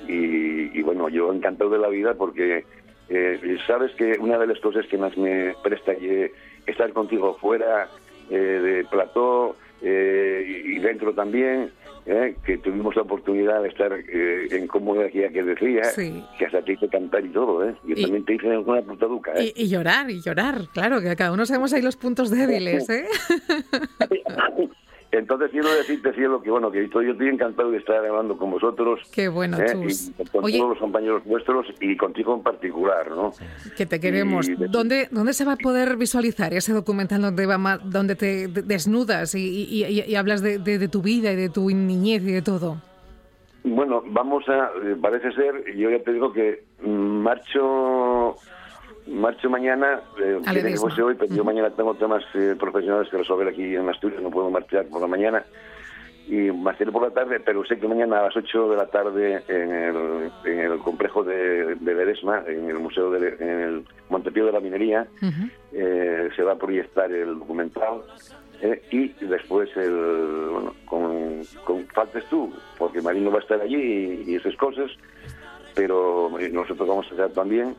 [0.09, 2.65] y, y, bueno yo encantado de la vida porque
[3.09, 6.33] eh, sabes que una de las cosas que más me presta es
[6.67, 7.89] estar contigo fuera
[8.31, 11.71] eh, de plató eh, y dentro también
[12.05, 16.25] eh, que tuvimos la oportunidad de estar eh, en cómoda que decía, sí.
[16.37, 17.77] que hasta te hice cantar y todo, ¿eh?
[17.85, 19.07] Yo y, también te hice una puta
[19.37, 19.53] ¿eh?
[19.55, 23.07] Y, y, llorar, y llorar, claro, que cada uno sabemos ahí los puntos débiles, ¿eh?
[25.13, 29.01] entonces quiero decirte, Cielo, que bueno, que yo estoy encantado de estar hablando con vosotros.
[29.15, 29.67] Qué bueno, ¿eh?
[29.87, 30.57] Y con Oye.
[30.59, 33.33] todos los compañeros vuestros y contigo en particular, ¿no?
[33.77, 34.49] Que te queremos.
[34.49, 38.49] Y de- ¿Dónde, ¿Dónde se va a poder visualizar ese documental donde, va donde te
[38.49, 41.69] de- desnudas y, y- y- y hablas de, de- de tu vida y de tu
[41.69, 42.79] niñez y de todo?
[43.65, 46.89] Bueno, vamos a, eh, parece ser, yo ya te digo que mm,
[47.23, 48.35] marcho
[49.07, 53.49] marcho mañana, eh, A tiene hoy, pero yo mañana tengo temas eh, profesionales que resolver
[53.49, 55.45] aquí en Asturias, no puedo marchar por la mañana.
[56.29, 59.43] Y marcharé por la tarde, pero sé que mañana a las 8 de la tarde
[59.49, 64.47] en el, en el complejo de, de Ledesma, en el Museo de en el Montepío
[64.47, 65.09] de la Minería,
[65.73, 68.03] eh, se va a proyectar el documental
[68.63, 73.75] eh, y después el bueno, con, con faltes tú porque Marino va a estar allí
[74.25, 74.93] y, y esas cosas
[75.75, 77.75] pero nosotros vamos a estar también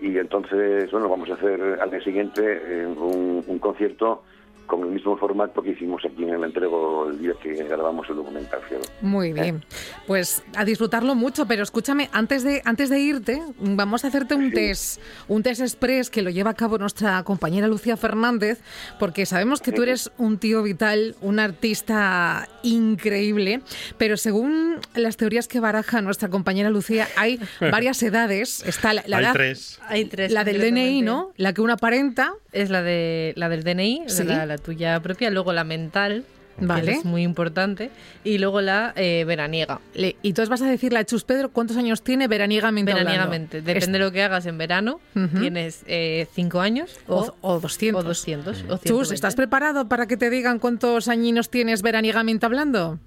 [0.00, 4.22] y entonces bueno vamos a hacer al día siguiente eh, un, un concierto
[4.66, 8.16] con el mismo formato que hicimos aquí en el entrego el día que grabamos el
[8.16, 8.60] documental.
[9.00, 9.64] Muy bien.
[10.06, 14.50] Pues a disfrutarlo mucho, pero escúchame, antes de, antes de irte, vamos a hacerte un
[14.52, 18.60] test, un test express que lo lleva a cabo nuestra compañera Lucía Fernández,
[18.98, 23.60] porque sabemos que tú eres un tío vital, un artista increíble,
[23.98, 28.62] pero según las teorías que baraja nuestra compañera Lucía, hay varias edades.
[28.66, 29.80] Está la, la Hay edad- tres.
[29.88, 30.32] Hay tres.
[30.32, 30.60] la del.
[30.60, 31.32] DNI, ¿no?
[31.36, 32.32] La que una aparenta.
[32.54, 34.24] Es la de la del DNI, Sí.
[34.24, 36.24] la, la tuya propia, luego la mental,
[36.58, 36.92] que Vale.
[36.92, 37.90] es muy importante,
[38.22, 39.80] y luego la eh, veraniega.
[39.92, 43.10] Le- y tú vas a decirle a Chus Pedro cuántos años tiene veraniegamente hablando?
[43.10, 43.60] Veraniegamente.
[43.60, 45.00] Depende de lo que hagas en verano.
[45.40, 48.04] Tienes eh, cinco años o, O, o 200.
[48.04, 48.56] o 200.
[48.68, 49.14] o Chus, 120.
[49.16, 53.00] ¿estás preparado para que te digan cuántos añinos tienes veraniegamente hablando?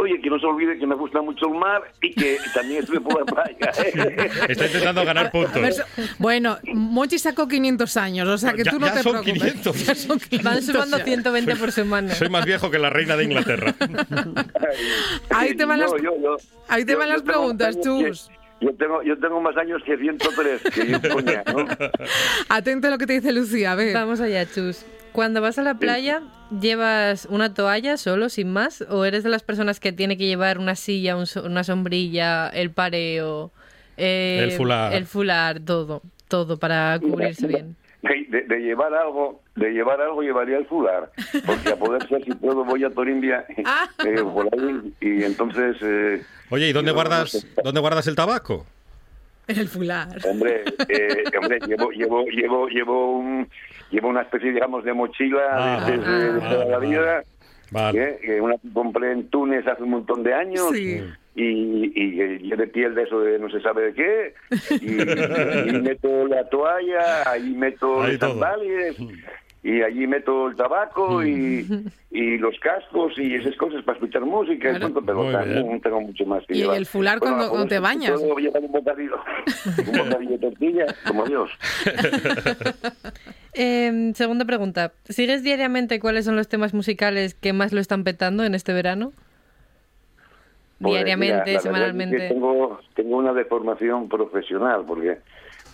[0.00, 3.00] Oye, que no se olvide que me gusta mucho el mar y que también estuve
[3.00, 3.72] por la playa.
[3.84, 4.30] ¿eh?
[4.48, 5.82] Está intentando ganar A ver, puntos.
[6.18, 9.52] bueno, Monchi sacó 500 años, o sea que Ya- tú no ya te son preocupes.
[9.52, 9.86] 500.
[9.86, 11.04] Ya son 500 Van sumando ya.
[11.04, 12.14] 120 por semana.
[12.14, 13.74] Soy más viejo que la reina de Inglaterra.
[15.30, 16.36] Ahí te van las- yo- yo-
[16.68, 18.30] ahí te yo- van las preguntas, Chus.
[18.60, 21.66] Yo tengo, yo tengo más años que 103, que yo coña, ¿no?
[22.50, 23.94] Atento a lo que te dice Lucía, a ver.
[23.94, 24.84] Vamos allá, Chus.
[25.12, 26.22] Cuando vas a la playa,
[26.60, 28.82] ¿llevas una toalla solo, sin más?
[28.88, 32.48] ¿O eres de las personas que tiene que llevar una silla, un so- una sombrilla,
[32.48, 33.50] el pareo,
[33.96, 34.92] eh, El fular.
[34.94, 37.76] El fular, todo, todo para cubrirse bien.
[38.02, 41.10] De, de- de llevar algo, de llevar algo llevaría el fular,
[41.44, 43.88] porque a poder ser si puedo voy a Torimbia Ah.
[44.06, 48.64] eh, por ahí y entonces eh, Oye, ¿y dónde guardas, dónde guardas el tabaco?
[49.48, 50.08] En el fular.
[50.26, 53.50] hombre, eh, hombre llevo llevo llevo llevo un
[53.90, 56.88] llevo una especie digamos de mochila Ah, de, de- de- de ah, toda la vale,
[56.88, 57.22] vida
[57.72, 58.02] Vale.
[58.02, 58.18] ¿eh?
[58.22, 61.00] que una compré en Túnez hace un montón de años Sí.
[61.36, 64.34] y, y, y de piel de eso de no se sabe de qué
[64.80, 68.96] y, y meto la toalla ahí meto Ahí los sandalias
[69.62, 71.66] y allí meto el tabaco y,
[72.10, 74.86] y los cascos y esas cosas para escuchar música y Claro.
[74.86, 75.80] punto, pero también bien.
[75.82, 76.76] tengo mucho más que Y llevar.
[76.78, 78.18] el fular Bueno, cuando- cuando te bañas.
[78.38, 79.16] llevar un bocadillo
[79.86, 81.50] un bocadillo de tortilla como Dios
[83.54, 84.92] Eh, segunda pregunta.
[85.04, 89.12] ¿Sigues diariamente cuáles son los temas musicales que más lo están petando en este verano?
[90.80, 92.28] Pues, Diariamente, mira, la verdad es que semanalmente.
[92.28, 95.18] tengo, tengo una deformación profesional, porque,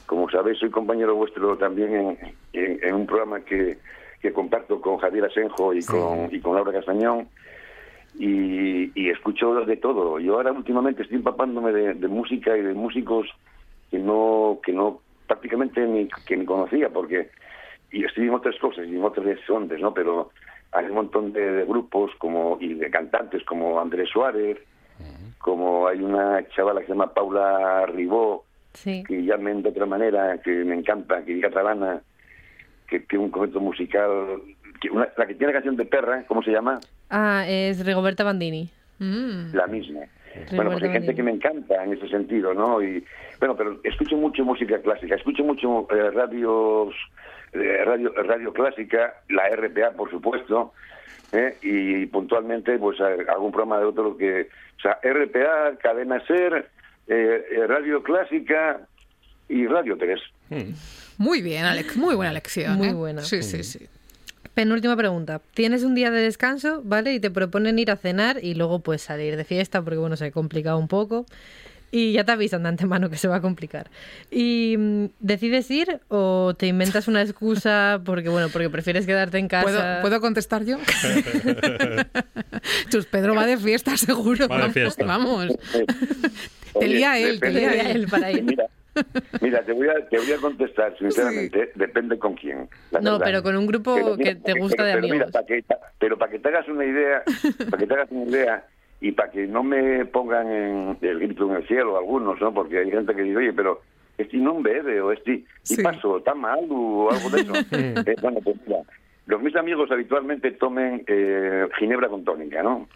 [0.07, 2.19] como sabéis, soy compañero vuestro también en,
[2.55, 3.79] en- en un programa que,
[4.21, 7.29] que comparto con Javier Asenjo y, con, y con Laura Castañón,
[8.19, 10.19] y, y escucho de todo.
[10.19, 13.29] Yo ahora últimamente estoy empapándome de, de música y de músicos
[13.91, 17.29] que no, que no prácticamente ni, que ni conocía, porque
[17.97, 19.95] y estoy en otras cosas y en otras ondas, ¿no?
[19.95, 20.31] Pero
[20.73, 24.59] hay un montón de, de grupos como y de cantantes como Andrés Suárez,
[25.39, 28.45] como hay una chavala que se llama Paula Ribó,
[28.75, 29.03] Sí.
[29.09, 32.03] que llamen de otra manera, que me encanta, que es catalana,
[32.87, 34.41] que tiene un concepto musical,
[34.81, 36.79] que una- la que tiene la canción de Perra, ¿cómo se llama?
[37.09, 38.69] Ah, es Rigoberta Bandini.
[38.99, 39.55] Mm.
[39.55, 40.01] La misma.
[40.55, 42.83] Bueno, pues hay gente que me encanta en ese sentido, ¿no?
[42.83, 43.03] Y
[43.39, 46.95] bueno, pero escucho mucho música clásica, escucho mucho eh, radios,
[47.61, 50.73] eh, radio, radio clásica, la RPA, por supuesto,
[51.33, 51.57] ¿eh?
[51.63, 54.49] y puntualmente, pues algún programa de otro que,
[54.79, 56.69] o sea, RPA, Cadena Ser,
[57.09, 58.81] eh, eh, Radio Clásica
[59.49, 60.21] y Radio 3.
[61.19, 61.97] Muy bien, Alex.
[61.97, 62.77] Muy buena lección.
[62.77, 62.93] Muy ¿eh?
[62.93, 63.23] buena.
[63.23, 63.87] Sí, sí, sí.
[64.55, 65.41] Penúltima pregunta.
[65.55, 67.13] Tienes un día de descanso, ¿vale?
[67.15, 70.27] Y te proponen ir a cenar y luego pues salir de fiesta porque bueno, se
[70.27, 71.27] ha complicado un poco.
[71.93, 73.89] Y ya te avisan de antemano que se va a complicar.
[74.31, 79.49] ¿Y mm, decides ir o te inventas una excusa porque bueno, porque prefieres quedarte en
[79.49, 79.65] casa?
[79.65, 80.79] ¿Puedo, ¿Puedo contestar yo?
[82.91, 84.49] Chus Pedro va de fiesta, seguro.
[84.49, 85.05] Va de fiesta.
[85.05, 85.47] Vamos.
[86.75, 88.07] Oye, Te lía él, te depende- lía él.
[88.09, 88.43] para ir.
[88.43, 88.67] Mira,
[89.43, 92.69] Mira, te voy a, te voy a contestar, sinceramente, depende con quién.
[92.91, 93.27] la No, verdad.
[93.27, 95.33] pero con un grupo Pero que mira, te gusta de pero mira, amigos.
[95.33, 95.65] para que,
[95.99, 97.23] pero para que te hagas una idea,
[97.71, 98.67] para que te hagas una idea
[99.01, 102.53] y para que no me pongan en el grito en el cielo algunos, ¿no?
[102.53, 103.81] Porque hay gente que dice, oye, pero
[104.17, 105.81] este no bebe o este Sí.
[105.81, 107.53] y paso, está mal o algo de eso.
[108.07, 108.79] Eh, bueno, pues mira,
[109.27, 112.89] los mis amigos habitualmente tomen eh, ginebra con tónica, ¿no?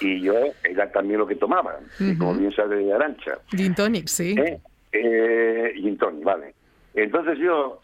[0.00, 0.32] Y yo
[0.64, 1.78] era también lo que tomaba,
[2.18, 3.38] como bien sabe Arancha.
[3.50, 4.34] Gin tonic, sí.
[4.38, 4.58] ¿Eh?
[4.92, 6.54] Eh, gin tonic, vale.
[6.94, 7.80] Entonces yo,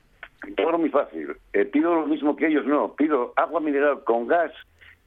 [0.57, 4.51] todo muy fácil, eh, pido lo mismo que ellos, no, pido agua mineral con gas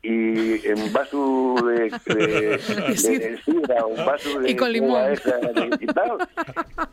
[0.02, 2.58] y en vaso de, de,
[3.45, 5.12] sidra un vaso de Y con limón.
[5.12, 6.18] esa de- y tal,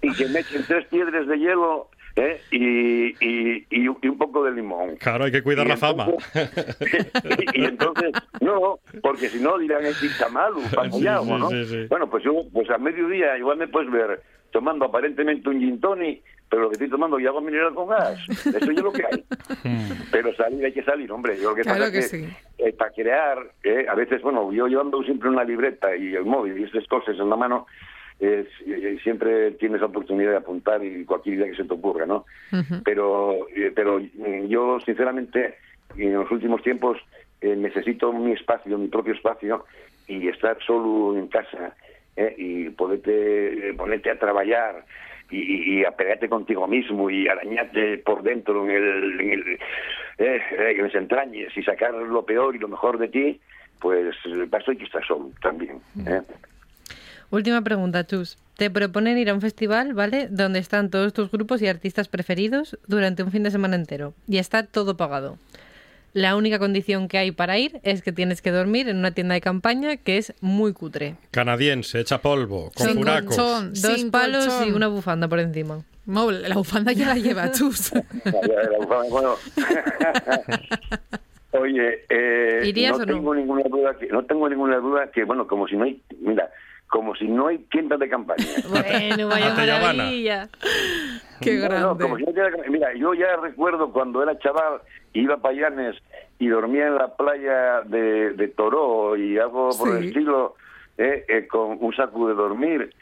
[0.02, 2.40] y que me echen tres piedras de hielo ¿eh?
[2.50, 4.96] y, y, y, un- y un poco de limón.
[4.96, 6.08] Claro, hay que cuidar Y la fama.
[7.54, 11.50] y, entonces, no, porque si no dirán es Ixtamalu, pamoyao, Sí, sí, ¿no?
[11.50, 11.86] sí, sí.
[11.88, 16.22] Bueno, pues yo, pues a mediodía igual me puedes ver tomando aparentemente un gin tonic,
[16.48, 18.18] pero lo que estoy tomando es agua mineral con gas.
[18.30, 19.24] Eso es lo que hay.
[20.10, 21.36] pero salir hay que salir, hombre.
[21.36, 22.26] Yo lo que Claro pasa que es sí.
[22.58, 26.58] Eh, para crear, eh, a veces, bueno, yo llevando siempre una libreta y el móvil
[26.58, 27.66] y estas cosas en la mano,
[28.18, 32.06] es, eh, siempre tienes la oportunidad de apuntar y cualquier idea que se te ocurra,
[32.06, 32.24] ¿no?
[32.84, 35.56] Pero eh, pero mm, yo sinceramente
[35.96, 36.98] en los últimos tiempos
[37.40, 39.66] eh, necesito mi espacio mi propio espacio
[40.08, 41.74] y estar solo en casa
[42.16, 44.84] eh, y poderte eh, ponerte a trabajar
[45.30, 49.58] y, y- y a pegarte contigo mismo y arañarte por dentro en el, en, el,
[50.18, 50.40] eh,
[50.76, 53.40] en las entrañas y sacar lo peor y lo mejor de ti
[53.80, 54.14] pues
[54.50, 56.22] para eso hay que estar solo también ¿eh?
[57.30, 58.38] última pregunta, Chus.
[58.56, 60.28] Te proponen ir a un festival, ¿vale?
[60.30, 64.14] Donde están todos tus grupos y artistas preferidos durante un fin de semana entero.
[64.26, 65.36] Y está todo pagado.
[66.16, 69.34] La única condición que hay para ir es que tienes que dormir en una tienda
[69.34, 71.16] de campaña que es muy cutre.
[71.30, 73.36] Canadiense, echa polvo, con Sin furacos.
[73.36, 74.68] colchón, Dos sin palos colchón.
[74.68, 75.84] y una bufanda por encima.
[76.06, 77.92] No, la bufanda ya la lleva, chus.
[79.10, 79.34] Bueno,
[81.52, 83.14] Oye, eh, ¿Irías no o no?
[83.14, 86.50] tengo ninguna duda que no tengo ninguna duda que bueno, como si no hay, mira,
[86.88, 88.44] como si no hay tiendas de campaña.
[88.68, 90.48] Bueno, vaya maravilla.
[91.40, 92.02] Qué No, no, grande.
[92.04, 94.80] como si no tuviera que- mira, yo ya recuerdo cuando era chaval,
[95.12, 95.96] iba a Payanes
[96.38, 99.96] y dormía en la playa de, de Toró y algo por Sí.
[99.98, 100.54] el estilo,
[100.98, 102.92] eh, eh, con un saco de dormir.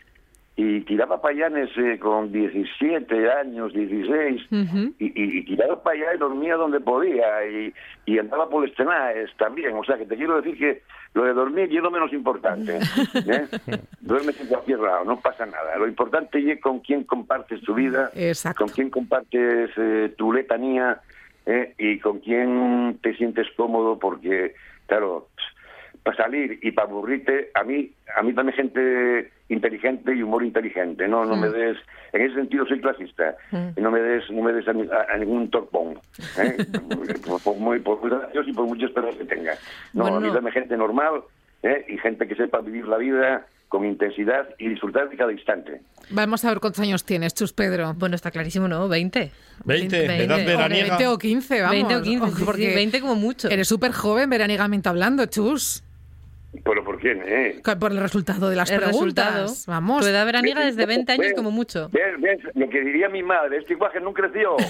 [0.57, 4.95] Y tiraba payanes eh, con 17 años, 16, Ujú.
[5.01, 7.74] y, y- y tiraba para allá y dormía donde podía, y,
[8.07, 9.74] y andaba por los tenaes también.
[9.74, 10.82] O sea, que te quiero decir que
[11.14, 12.78] lo de dormir es lo menos importante.
[12.78, 13.46] ¿eh?
[14.00, 15.76] Duermes en cualquier lado, no pasa nada.
[15.78, 18.64] Lo importante es con quién compartes tu vida, Exacto.
[18.64, 21.00] con quién compartes eh, tu letanía
[21.46, 21.72] ¿eh?
[21.78, 24.54] y con quién te sientes cómodo, porque,
[24.86, 25.28] claro,
[26.05, 31.09] para salir y para aburrirte, a mí, a mí también gente inteligente y humor inteligente,
[31.09, 31.76] no, no me des,
[32.12, 33.34] en ese sentido soy clasista,
[33.76, 35.98] y no me des, no me des a, a- a ningún torpón,
[36.38, 36.57] ¿eh?
[37.26, 39.55] por, por muy, por muy gracioso y por muchas perras que tenga.
[39.94, 40.34] No, a mí Bueno.
[40.34, 41.22] dame gente normal,
[41.62, 41.84] ¿eh?
[41.88, 45.80] y gente que sepa vivir la vida con intensidad y disfrutar de cada instante.
[46.11, 47.92] Vamos a ver cuántos años tienes, Chus Pedro.
[47.94, 48.88] Bueno, está clarísimo, ¿no?
[48.88, 49.32] 20.
[49.64, 50.24] 20, Veinte.
[50.24, 50.88] edad O veraniega.
[50.98, 51.70] 20 o 15, vamos.
[51.76, 53.48] 20 o 15, sí, sí, Porque 20 como mucho.
[53.48, 55.82] Eres súper joven veraniegamente hablando, Chus.
[56.62, 57.22] ¿Pero por quién?
[57.26, 57.61] Eh?
[57.78, 59.34] Por el resultado de las El preguntas.
[59.34, 59.55] resultado.
[59.66, 60.02] Vamos.
[60.02, 61.34] Tu edad veraniega desde 20 años ¿Ves?
[61.34, 61.88] como mucho.
[61.92, 62.20] ¿Ves?
[62.20, 62.38] ¿Ves?
[62.55, 64.57] Lo que diría mi madre, este iguaje no creció.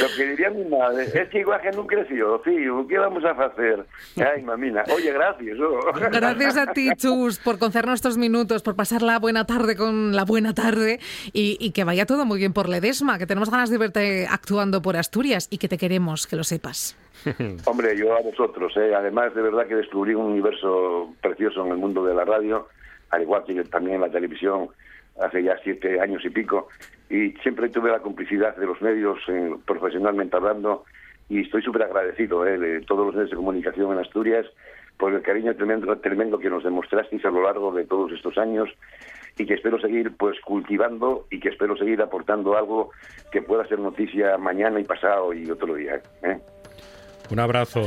[0.00, 3.84] Lo que diría mi madre, este iguaje no creció, tío, ¿qué vamos a hacer?
[4.16, 5.58] Ay, mamina, oye, gracias.
[5.58, 5.92] oh.
[6.12, 10.24] Gracias a ti, Chus, por concedernos estos minutos, por pasar la buena tarde con la
[10.24, 11.00] buena tarde
[11.32, 14.80] y, y que vaya todo muy bien por Ledesma, que tenemos ganas de verte actuando
[14.80, 16.96] por Asturias y que te queremos, que lo sepas.
[17.66, 18.94] Hombre, yo a vosotros, ¿eh?
[18.94, 22.68] además de verdad que descubrí un universo precioso en el mundo de la radio,
[23.10, 24.68] al igual que también en la televisión
[25.20, 26.68] hace ya siete años y pico,
[27.08, 30.84] y siempre tuve la complicidad de los medios, eh, profesionalmente hablando,
[31.28, 32.58] y estoy súper agradecido ¿eh?
[32.58, 34.46] de todos los medios de comunicación en Asturias
[34.98, 38.68] por el cariño tremendo, tremendo que nos demostrasteis a lo largo de todos estos años
[39.36, 42.90] y que espero seguir pues cultivando y que espero seguir aportando algo
[43.32, 46.00] que pueda ser noticia mañana y pasado y otro día.
[46.22, 46.38] ¿eh?
[47.30, 47.80] Un abrazo.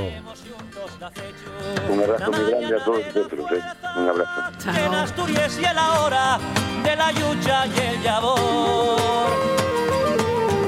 [1.90, 3.52] Un abrazo muy grande a todos vosotros.
[3.52, 3.62] ¿eh?
[3.98, 4.70] Un abrazo.
[4.70, 4.94] en.
[4.96, 6.40] Asturias y a la hora
[6.84, 9.30] de la yucha y el yabor.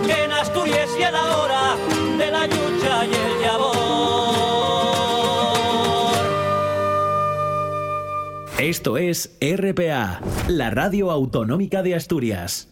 [0.08, 1.76] En Asturias y a la hora
[2.18, 3.80] de la yucha y el yabor.
[8.60, 12.68] Esto es RPA, la radio autonómica de Asturias.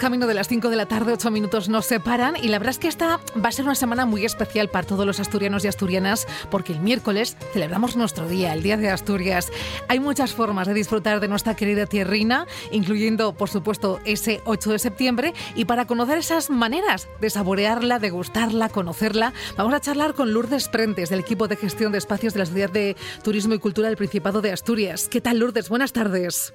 [0.00, 2.78] Camino de las 5 de la tarde, 8 minutos nos separan y la verdad es
[2.78, 6.26] que esta va a ser una semana muy especial para todos los asturianos y asturianas
[6.50, 9.52] porque el miércoles celebramos nuestro día, el Día de Asturias.
[9.88, 14.78] Hay muchas formas de disfrutar de nuestra querida tierrina, incluyendo, por supuesto, ese 8 de
[14.78, 20.32] septiembre y para conocer esas maneras de saborearla, de gustarla, conocerla, vamos a charlar con
[20.32, 23.88] Lourdes Prentes del equipo de gestión de espacios de la Sociedad de Turismo y Cultura
[23.88, 25.08] del Principado de Asturias.
[25.10, 25.68] ¿Qué tal, Lourdes?
[25.68, 26.54] Buenas tardes.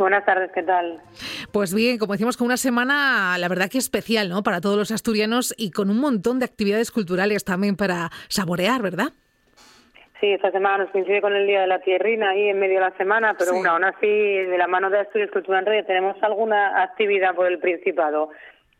[0.00, 0.98] Buenas tardes, ¿qué tal?
[1.52, 4.42] Pues bien, como decimos, con una semana, la verdad que especial, ¿no?
[4.42, 9.08] Para todos los asturianos y con un montón de actividades culturales también para saborear, ¿verdad?
[10.18, 12.86] Sí, esta semana nos coincide con el Día de la Tierrina ahí en medio de
[12.86, 16.16] la semana, pero bueno, aún así, de la mano de Asturias Cultura en Red, tenemos
[16.22, 18.30] alguna actividad por el Principado.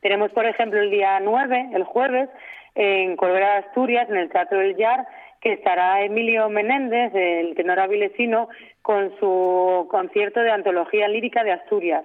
[0.01, 2.31] Tenemos, por ejemplo, el día 9, el jueves,
[2.75, 5.07] en Corbera de Asturias, en el Teatro del Yar,
[5.41, 8.49] que estará Emilio Menéndez, el tenor avilesino,
[8.82, 12.05] con su concierto de antología lírica de Asturias.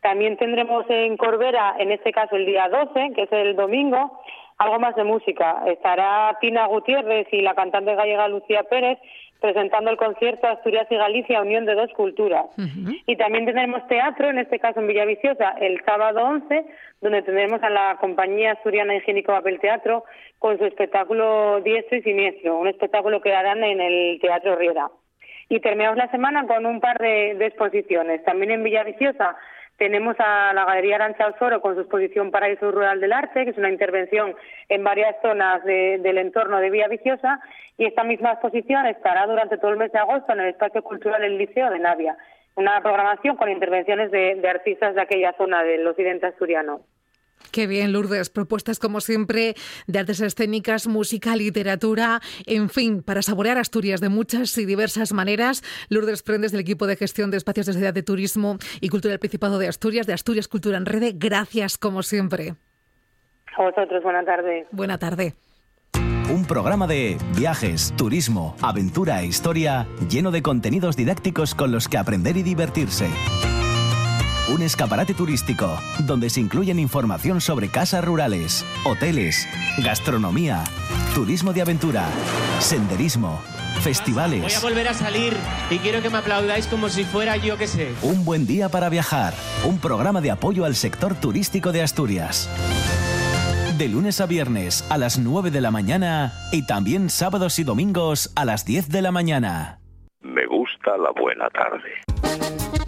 [0.00, 4.20] También tendremos en Corbera, en este caso el día 12, que es el domingo,
[4.58, 5.62] algo más de música.
[5.66, 8.98] Estará Tina Gutiérrez y la cantante gallega Lucía Pérez
[9.42, 12.46] presentando el concierto Asturias y Galicia, Unión de Dos Culturas.
[13.06, 16.64] Y también tendremos teatro, en este caso en Villaviciosa, el sábado 11,
[17.02, 20.04] donde tendremos a la compañía asturiana Higiénico Papel Teatro
[20.38, 24.88] con su espectáculo Diestro y Siniestro, un espectáculo que harán en el Teatro Riera.
[25.48, 28.24] Y terminamos la semana con un par de, exposiciones.
[28.24, 29.36] También en Villaviciosa
[29.78, 33.58] tenemos a la Galería Arancha Osoro con su exposición Paraíso Rural del Arte, que es
[33.58, 34.34] una intervención
[34.68, 37.40] en varias zonas del entorno de Villaviciosa,
[37.78, 41.24] y esta misma exposición estará durante todo el mes de agosto en el Espacio Cultural
[41.24, 42.16] El Liceo de Navia,
[42.54, 46.82] una programación con intervenciones de artistas de aquella zona del occidente asturiano.
[47.50, 48.30] Qué bien, Lourdes.
[48.30, 49.54] Propuestas, como siempre,
[49.86, 55.62] de artes escénicas, música, literatura, en fin, para saborear Asturias de muchas y diversas maneras.
[55.88, 59.18] Lourdes Prendes, del equipo de gestión de espacios de sociedad de turismo y cultura del
[59.18, 61.12] Principado de Asturias, de Asturias Cultura en Rede.
[61.14, 62.54] Gracias, como siempre.
[63.56, 64.66] A vosotros, buena tarde.
[64.70, 65.34] Buena tarde.
[66.30, 71.98] Un programa de viajes, turismo, aventura e historia lleno de contenidos didácticos con los que
[71.98, 73.06] aprender y divertirse.
[74.48, 80.64] Un escaparate turístico donde se incluyen información sobre casas rurales, hoteles, gastronomía,
[81.14, 82.08] turismo de aventura,
[82.58, 83.40] senderismo,
[83.82, 84.42] festivales.
[84.42, 85.36] Voy a volver a salir
[85.70, 87.92] y quiero que me aplaudáis como si fuera yo que sé.
[88.02, 89.32] Un buen día para viajar.
[89.64, 92.50] Un programa de apoyo al sector turístico de Asturias.
[93.78, 98.32] De lunes a viernes a las 9 de la mañana y también sábados y domingos
[98.34, 99.78] a las 10 de la mañana.
[100.20, 102.81] Me gusta la buena tarde.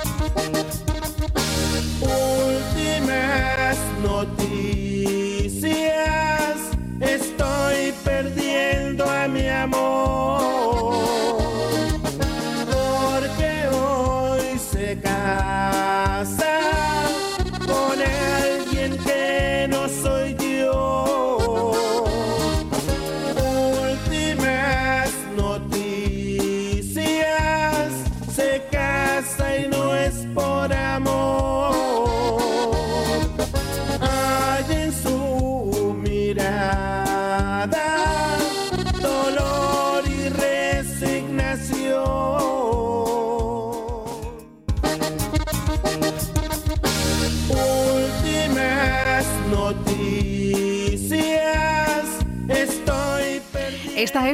[4.04, 4.63] Noticias.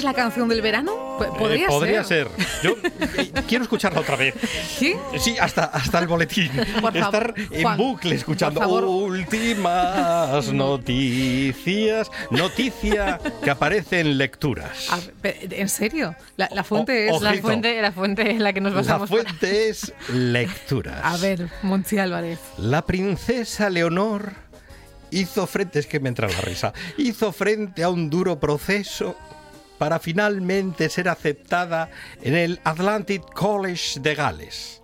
[0.01, 1.19] Es la canción del verano?
[1.39, 2.29] Podría, eh, podría ser.
[2.63, 4.35] Yo eh, quiero escucharla otra vez.
[4.79, 4.95] ¿Sí?
[5.19, 6.51] Sí, hasta, hasta el boletín.
[6.95, 12.11] Estar en bucle escuchando últimas noticias.
[12.31, 14.89] Noticia que aparece en lecturas.
[15.23, 16.17] ¿En serio?
[16.37, 19.11] La, fuente es la fuente, la fuente es la que nos basamos.
[19.11, 21.01] La fuente es lecturas.
[21.05, 22.39] A ver, Monchi Álvarez.
[22.57, 24.33] La princesa Leonor
[25.11, 29.17] hizo frente, es que me entra la risa, hizo frente a un duro proceso
[29.81, 31.89] para finalmente ser aceptada
[32.21, 34.83] en el Atlantic College de Gales.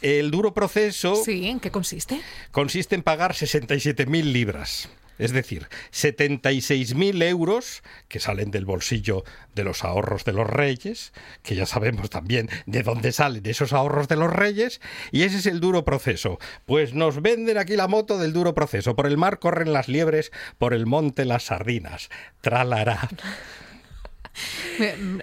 [0.00, 1.22] El duro proceso...
[1.22, 2.18] Sí, ¿en qué consiste?
[2.50, 4.88] Consiste en pagar 67.000 libras.
[5.18, 9.22] Es decir, 76.000 euros que salen del bolsillo
[9.54, 11.12] de los ahorros de los reyes,
[11.42, 14.80] que ya sabemos también de dónde salen esos ahorros de los reyes,
[15.12, 16.38] y ese es el duro proceso.
[16.64, 18.96] Pues nos venden aquí la moto del duro proceso.
[18.96, 22.08] Por el mar corren las liebres, por el monte las sardinas.
[22.40, 23.10] Tralará.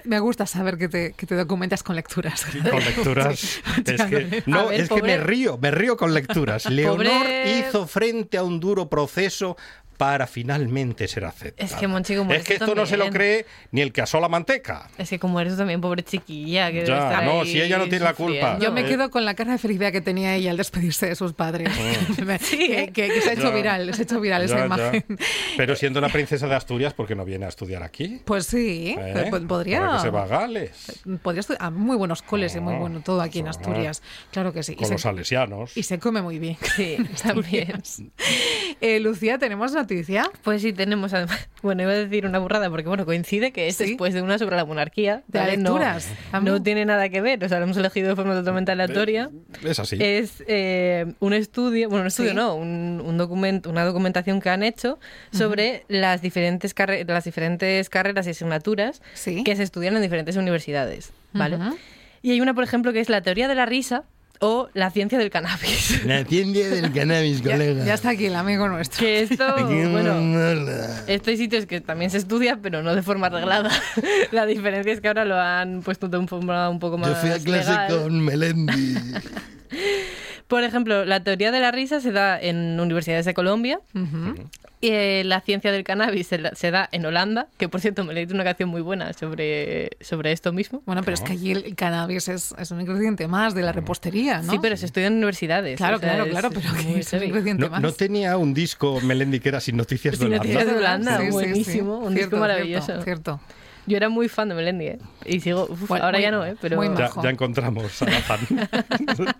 [0.05, 2.45] Me, gusta saber que te, que te, documentas con lecturas.
[2.70, 3.62] con lecturas.
[3.86, 6.66] es que, no, es que me río, me río con lecturas.
[6.70, 9.57] Leonor hizo frente a un duro proceso
[10.01, 11.63] para finalmente ser aceptada.
[11.63, 14.19] Es que, Monchi, como Es que esto no se lo cree ni el que asó
[14.19, 14.89] la manteca.
[14.97, 16.69] Es que como eres también, pobre chiquilla.
[16.71, 18.57] Que debe Ya, estar no, ahí si ella no tiene la culpa.
[18.57, 18.85] Yo me Eh.
[18.85, 21.69] quedo con la cara de felicidad que tenía ella al despedirse de sus padres.
[22.49, 23.55] que, que- que se ha hecho Ya.
[23.55, 24.65] viral, se ha hecho viral esa Ya, ya.
[24.65, 25.05] imagen.
[25.55, 28.21] Pero siendo una princesa de Asturias, ¿por qué no viene a estudiar aquí?
[28.25, 29.27] Pues sí, ¿Eh?
[29.29, 29.81] po- podría.
[29.81, 31.61] Para que se va a Gales, Podría estudiar.
[31.63, 34.01] ah, muy buenos coles y muy Ah, bueno todo aquí en eso, Asturias.
[34.31, 34.71] Claro que sí.
[34.73, 35.77] Y con se, los salesianos.
[35.77, 36.57] y se come muy bien.
[36.75, 37.83] Sí, también.
[38.81, 40.23] Eh, Lucía, ¿tenemos noticia?
[40.43, 41.47] Pues sí, tenemos además.
[41.61, 43.85] Bueno, iba a decir una burrada porque, bueno, coincide que es Sí.
[43.89, 45.21] después de una sobre la monarquía.
[45.27, 46.09] De lecturas.
[46.41, 49.29] No, tiene nada que ver, o sea, lo hemos elegido de forma totalmente aleatoria.
[49.63, 49.97] Es así.
[49.99, 52.35] Es eh, un estudio, bueno, un estudio Sí.
[52.35, 54.97] no, un, un documento, una documentación que han hecho
[55.31, 56.73] sobre las, diferentes
[57.05, 59.43] las diferentes carreras y asignaturas Sí.
[59.43, 61.59] que se estudian en diferentes universidades, ¿vale?
[62.23, 64.03] Y hay una, por ejemplo, que es la teoría de la risa
[64.41, 66.03] o la ciencia del cannabis.
[66.05, 67.85] La ciencia del cannabis, Ya, colega.
[67.85, 68.99] ya está aquí el amigo nuestro.
[68.99, 69.45] Que esto,
[69.91, 71.03] bueno, mola.
[71.07, 73.69] esto hay sitios que también se estudia, pero no de forma reglada.
[74.31, 77.15] La diferencia es que ahora lo han puesto de una forma un poco más Yo
[77.15, 77.87] fui a clase legal.
[78.03, 78.95] con Melendi.
[80.47, 83.79] Por ejemplo, la teoría de la risa se da en universidades de Colombia.
[83.93, 83.99] Y
[84.82, 88.13] eh, la ciencia del cannabis se, la- se da en Holanda, que por cierto me
[88.13, 90.82] leí una canción muy buena sobre, sobre esto mismo.
[90.86, 94.41] Bueno, pero es que allí el cannabis es, es un ingrediente más de la repostería,
[94.41, 94.51] ¿no?
[94.51, 95.77] Sí, pero se estudia en universidades.
[95.77, 97.82] Claro, o sea, claro, es- claro, es pero que es un ingrediente No, más.
[97.82, 100.43] no tenía un disco Melendi que era Sin Noticias de Sin Holanda.
[100.45, 101.32] Noticias de Holanda, Sí, sí, sí.
[101.34, 102.86] buenísimo, un disco Cierto, maravilloso.
[102.86, 103.39] Cierto, cierto.
[103.88, 104.99] Yo era muy fan de Melendi, ¿eh?
[105.25, 106.55] Y sigo, uf, Bueno, ahora muy- ya no, ¿eh?
[106.61, 107.23] Pero muy Ya, majo.
[107.23, 108.39] ya encontramos a la fan.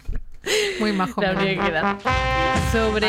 [0.80, 1.22] Muy majo.
[1.22, 1.98] la que queda.
[2.72, 3.08] Sobre...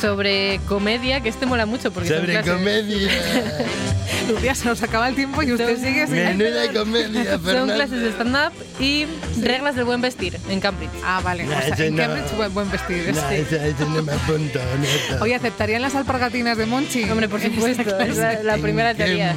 [0.00, 3.10] Sobre comedia, que este mola mucho porque son Sobre clases- comedia.
[4.28, 6.16] Lucía, se nos acaba el tiempo y usted Son- sigue sin...
[6.16, 9.06] Menuda comedia, Son clases de stand-up y
[9.40, 10.90] reglas del buen vestir en Cambridge.
[11.04, 11.44] Ah, vale.
[11.44, 12.02] No, o sea, en no.
[12.02, 13.14] Cambridge buen, vestir.
[13.14, 13.40] No, este.
[13.40, 15.22] ese, ese no me apunto, neta.
[15.22, 17.04] Oye, ¿aceptarían las alpargatinas de Monchi?
[17.08, 19.32] Hombre, por supuesto, es la, la primera teoría.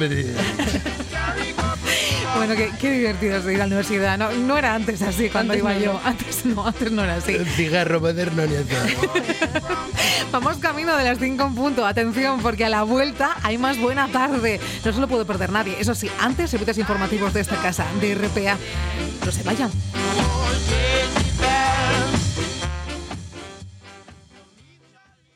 [2.36, 4.18] Bueno, qué, qué divertido es ir a la universidad.
[4.18, 6.00] No, no era antes así cuando Antes iba no, yo.
[6.04, 7.34] Antes no, antes no era así.
[7.34, 8.54] El cigarro moderno ni.
[10.32, 11.84] Vamos camino de las 5 en punto.
[11.84, 14.60] Atención, porque a la vuelta hay más buena tarde.
[14.84, 15.76] No se lo puede perder nadie.
[15.80, 18.56] Eso sí, antes servicios informativos de esta casa, de RPA.
[19.24, 19.70] No se vayan.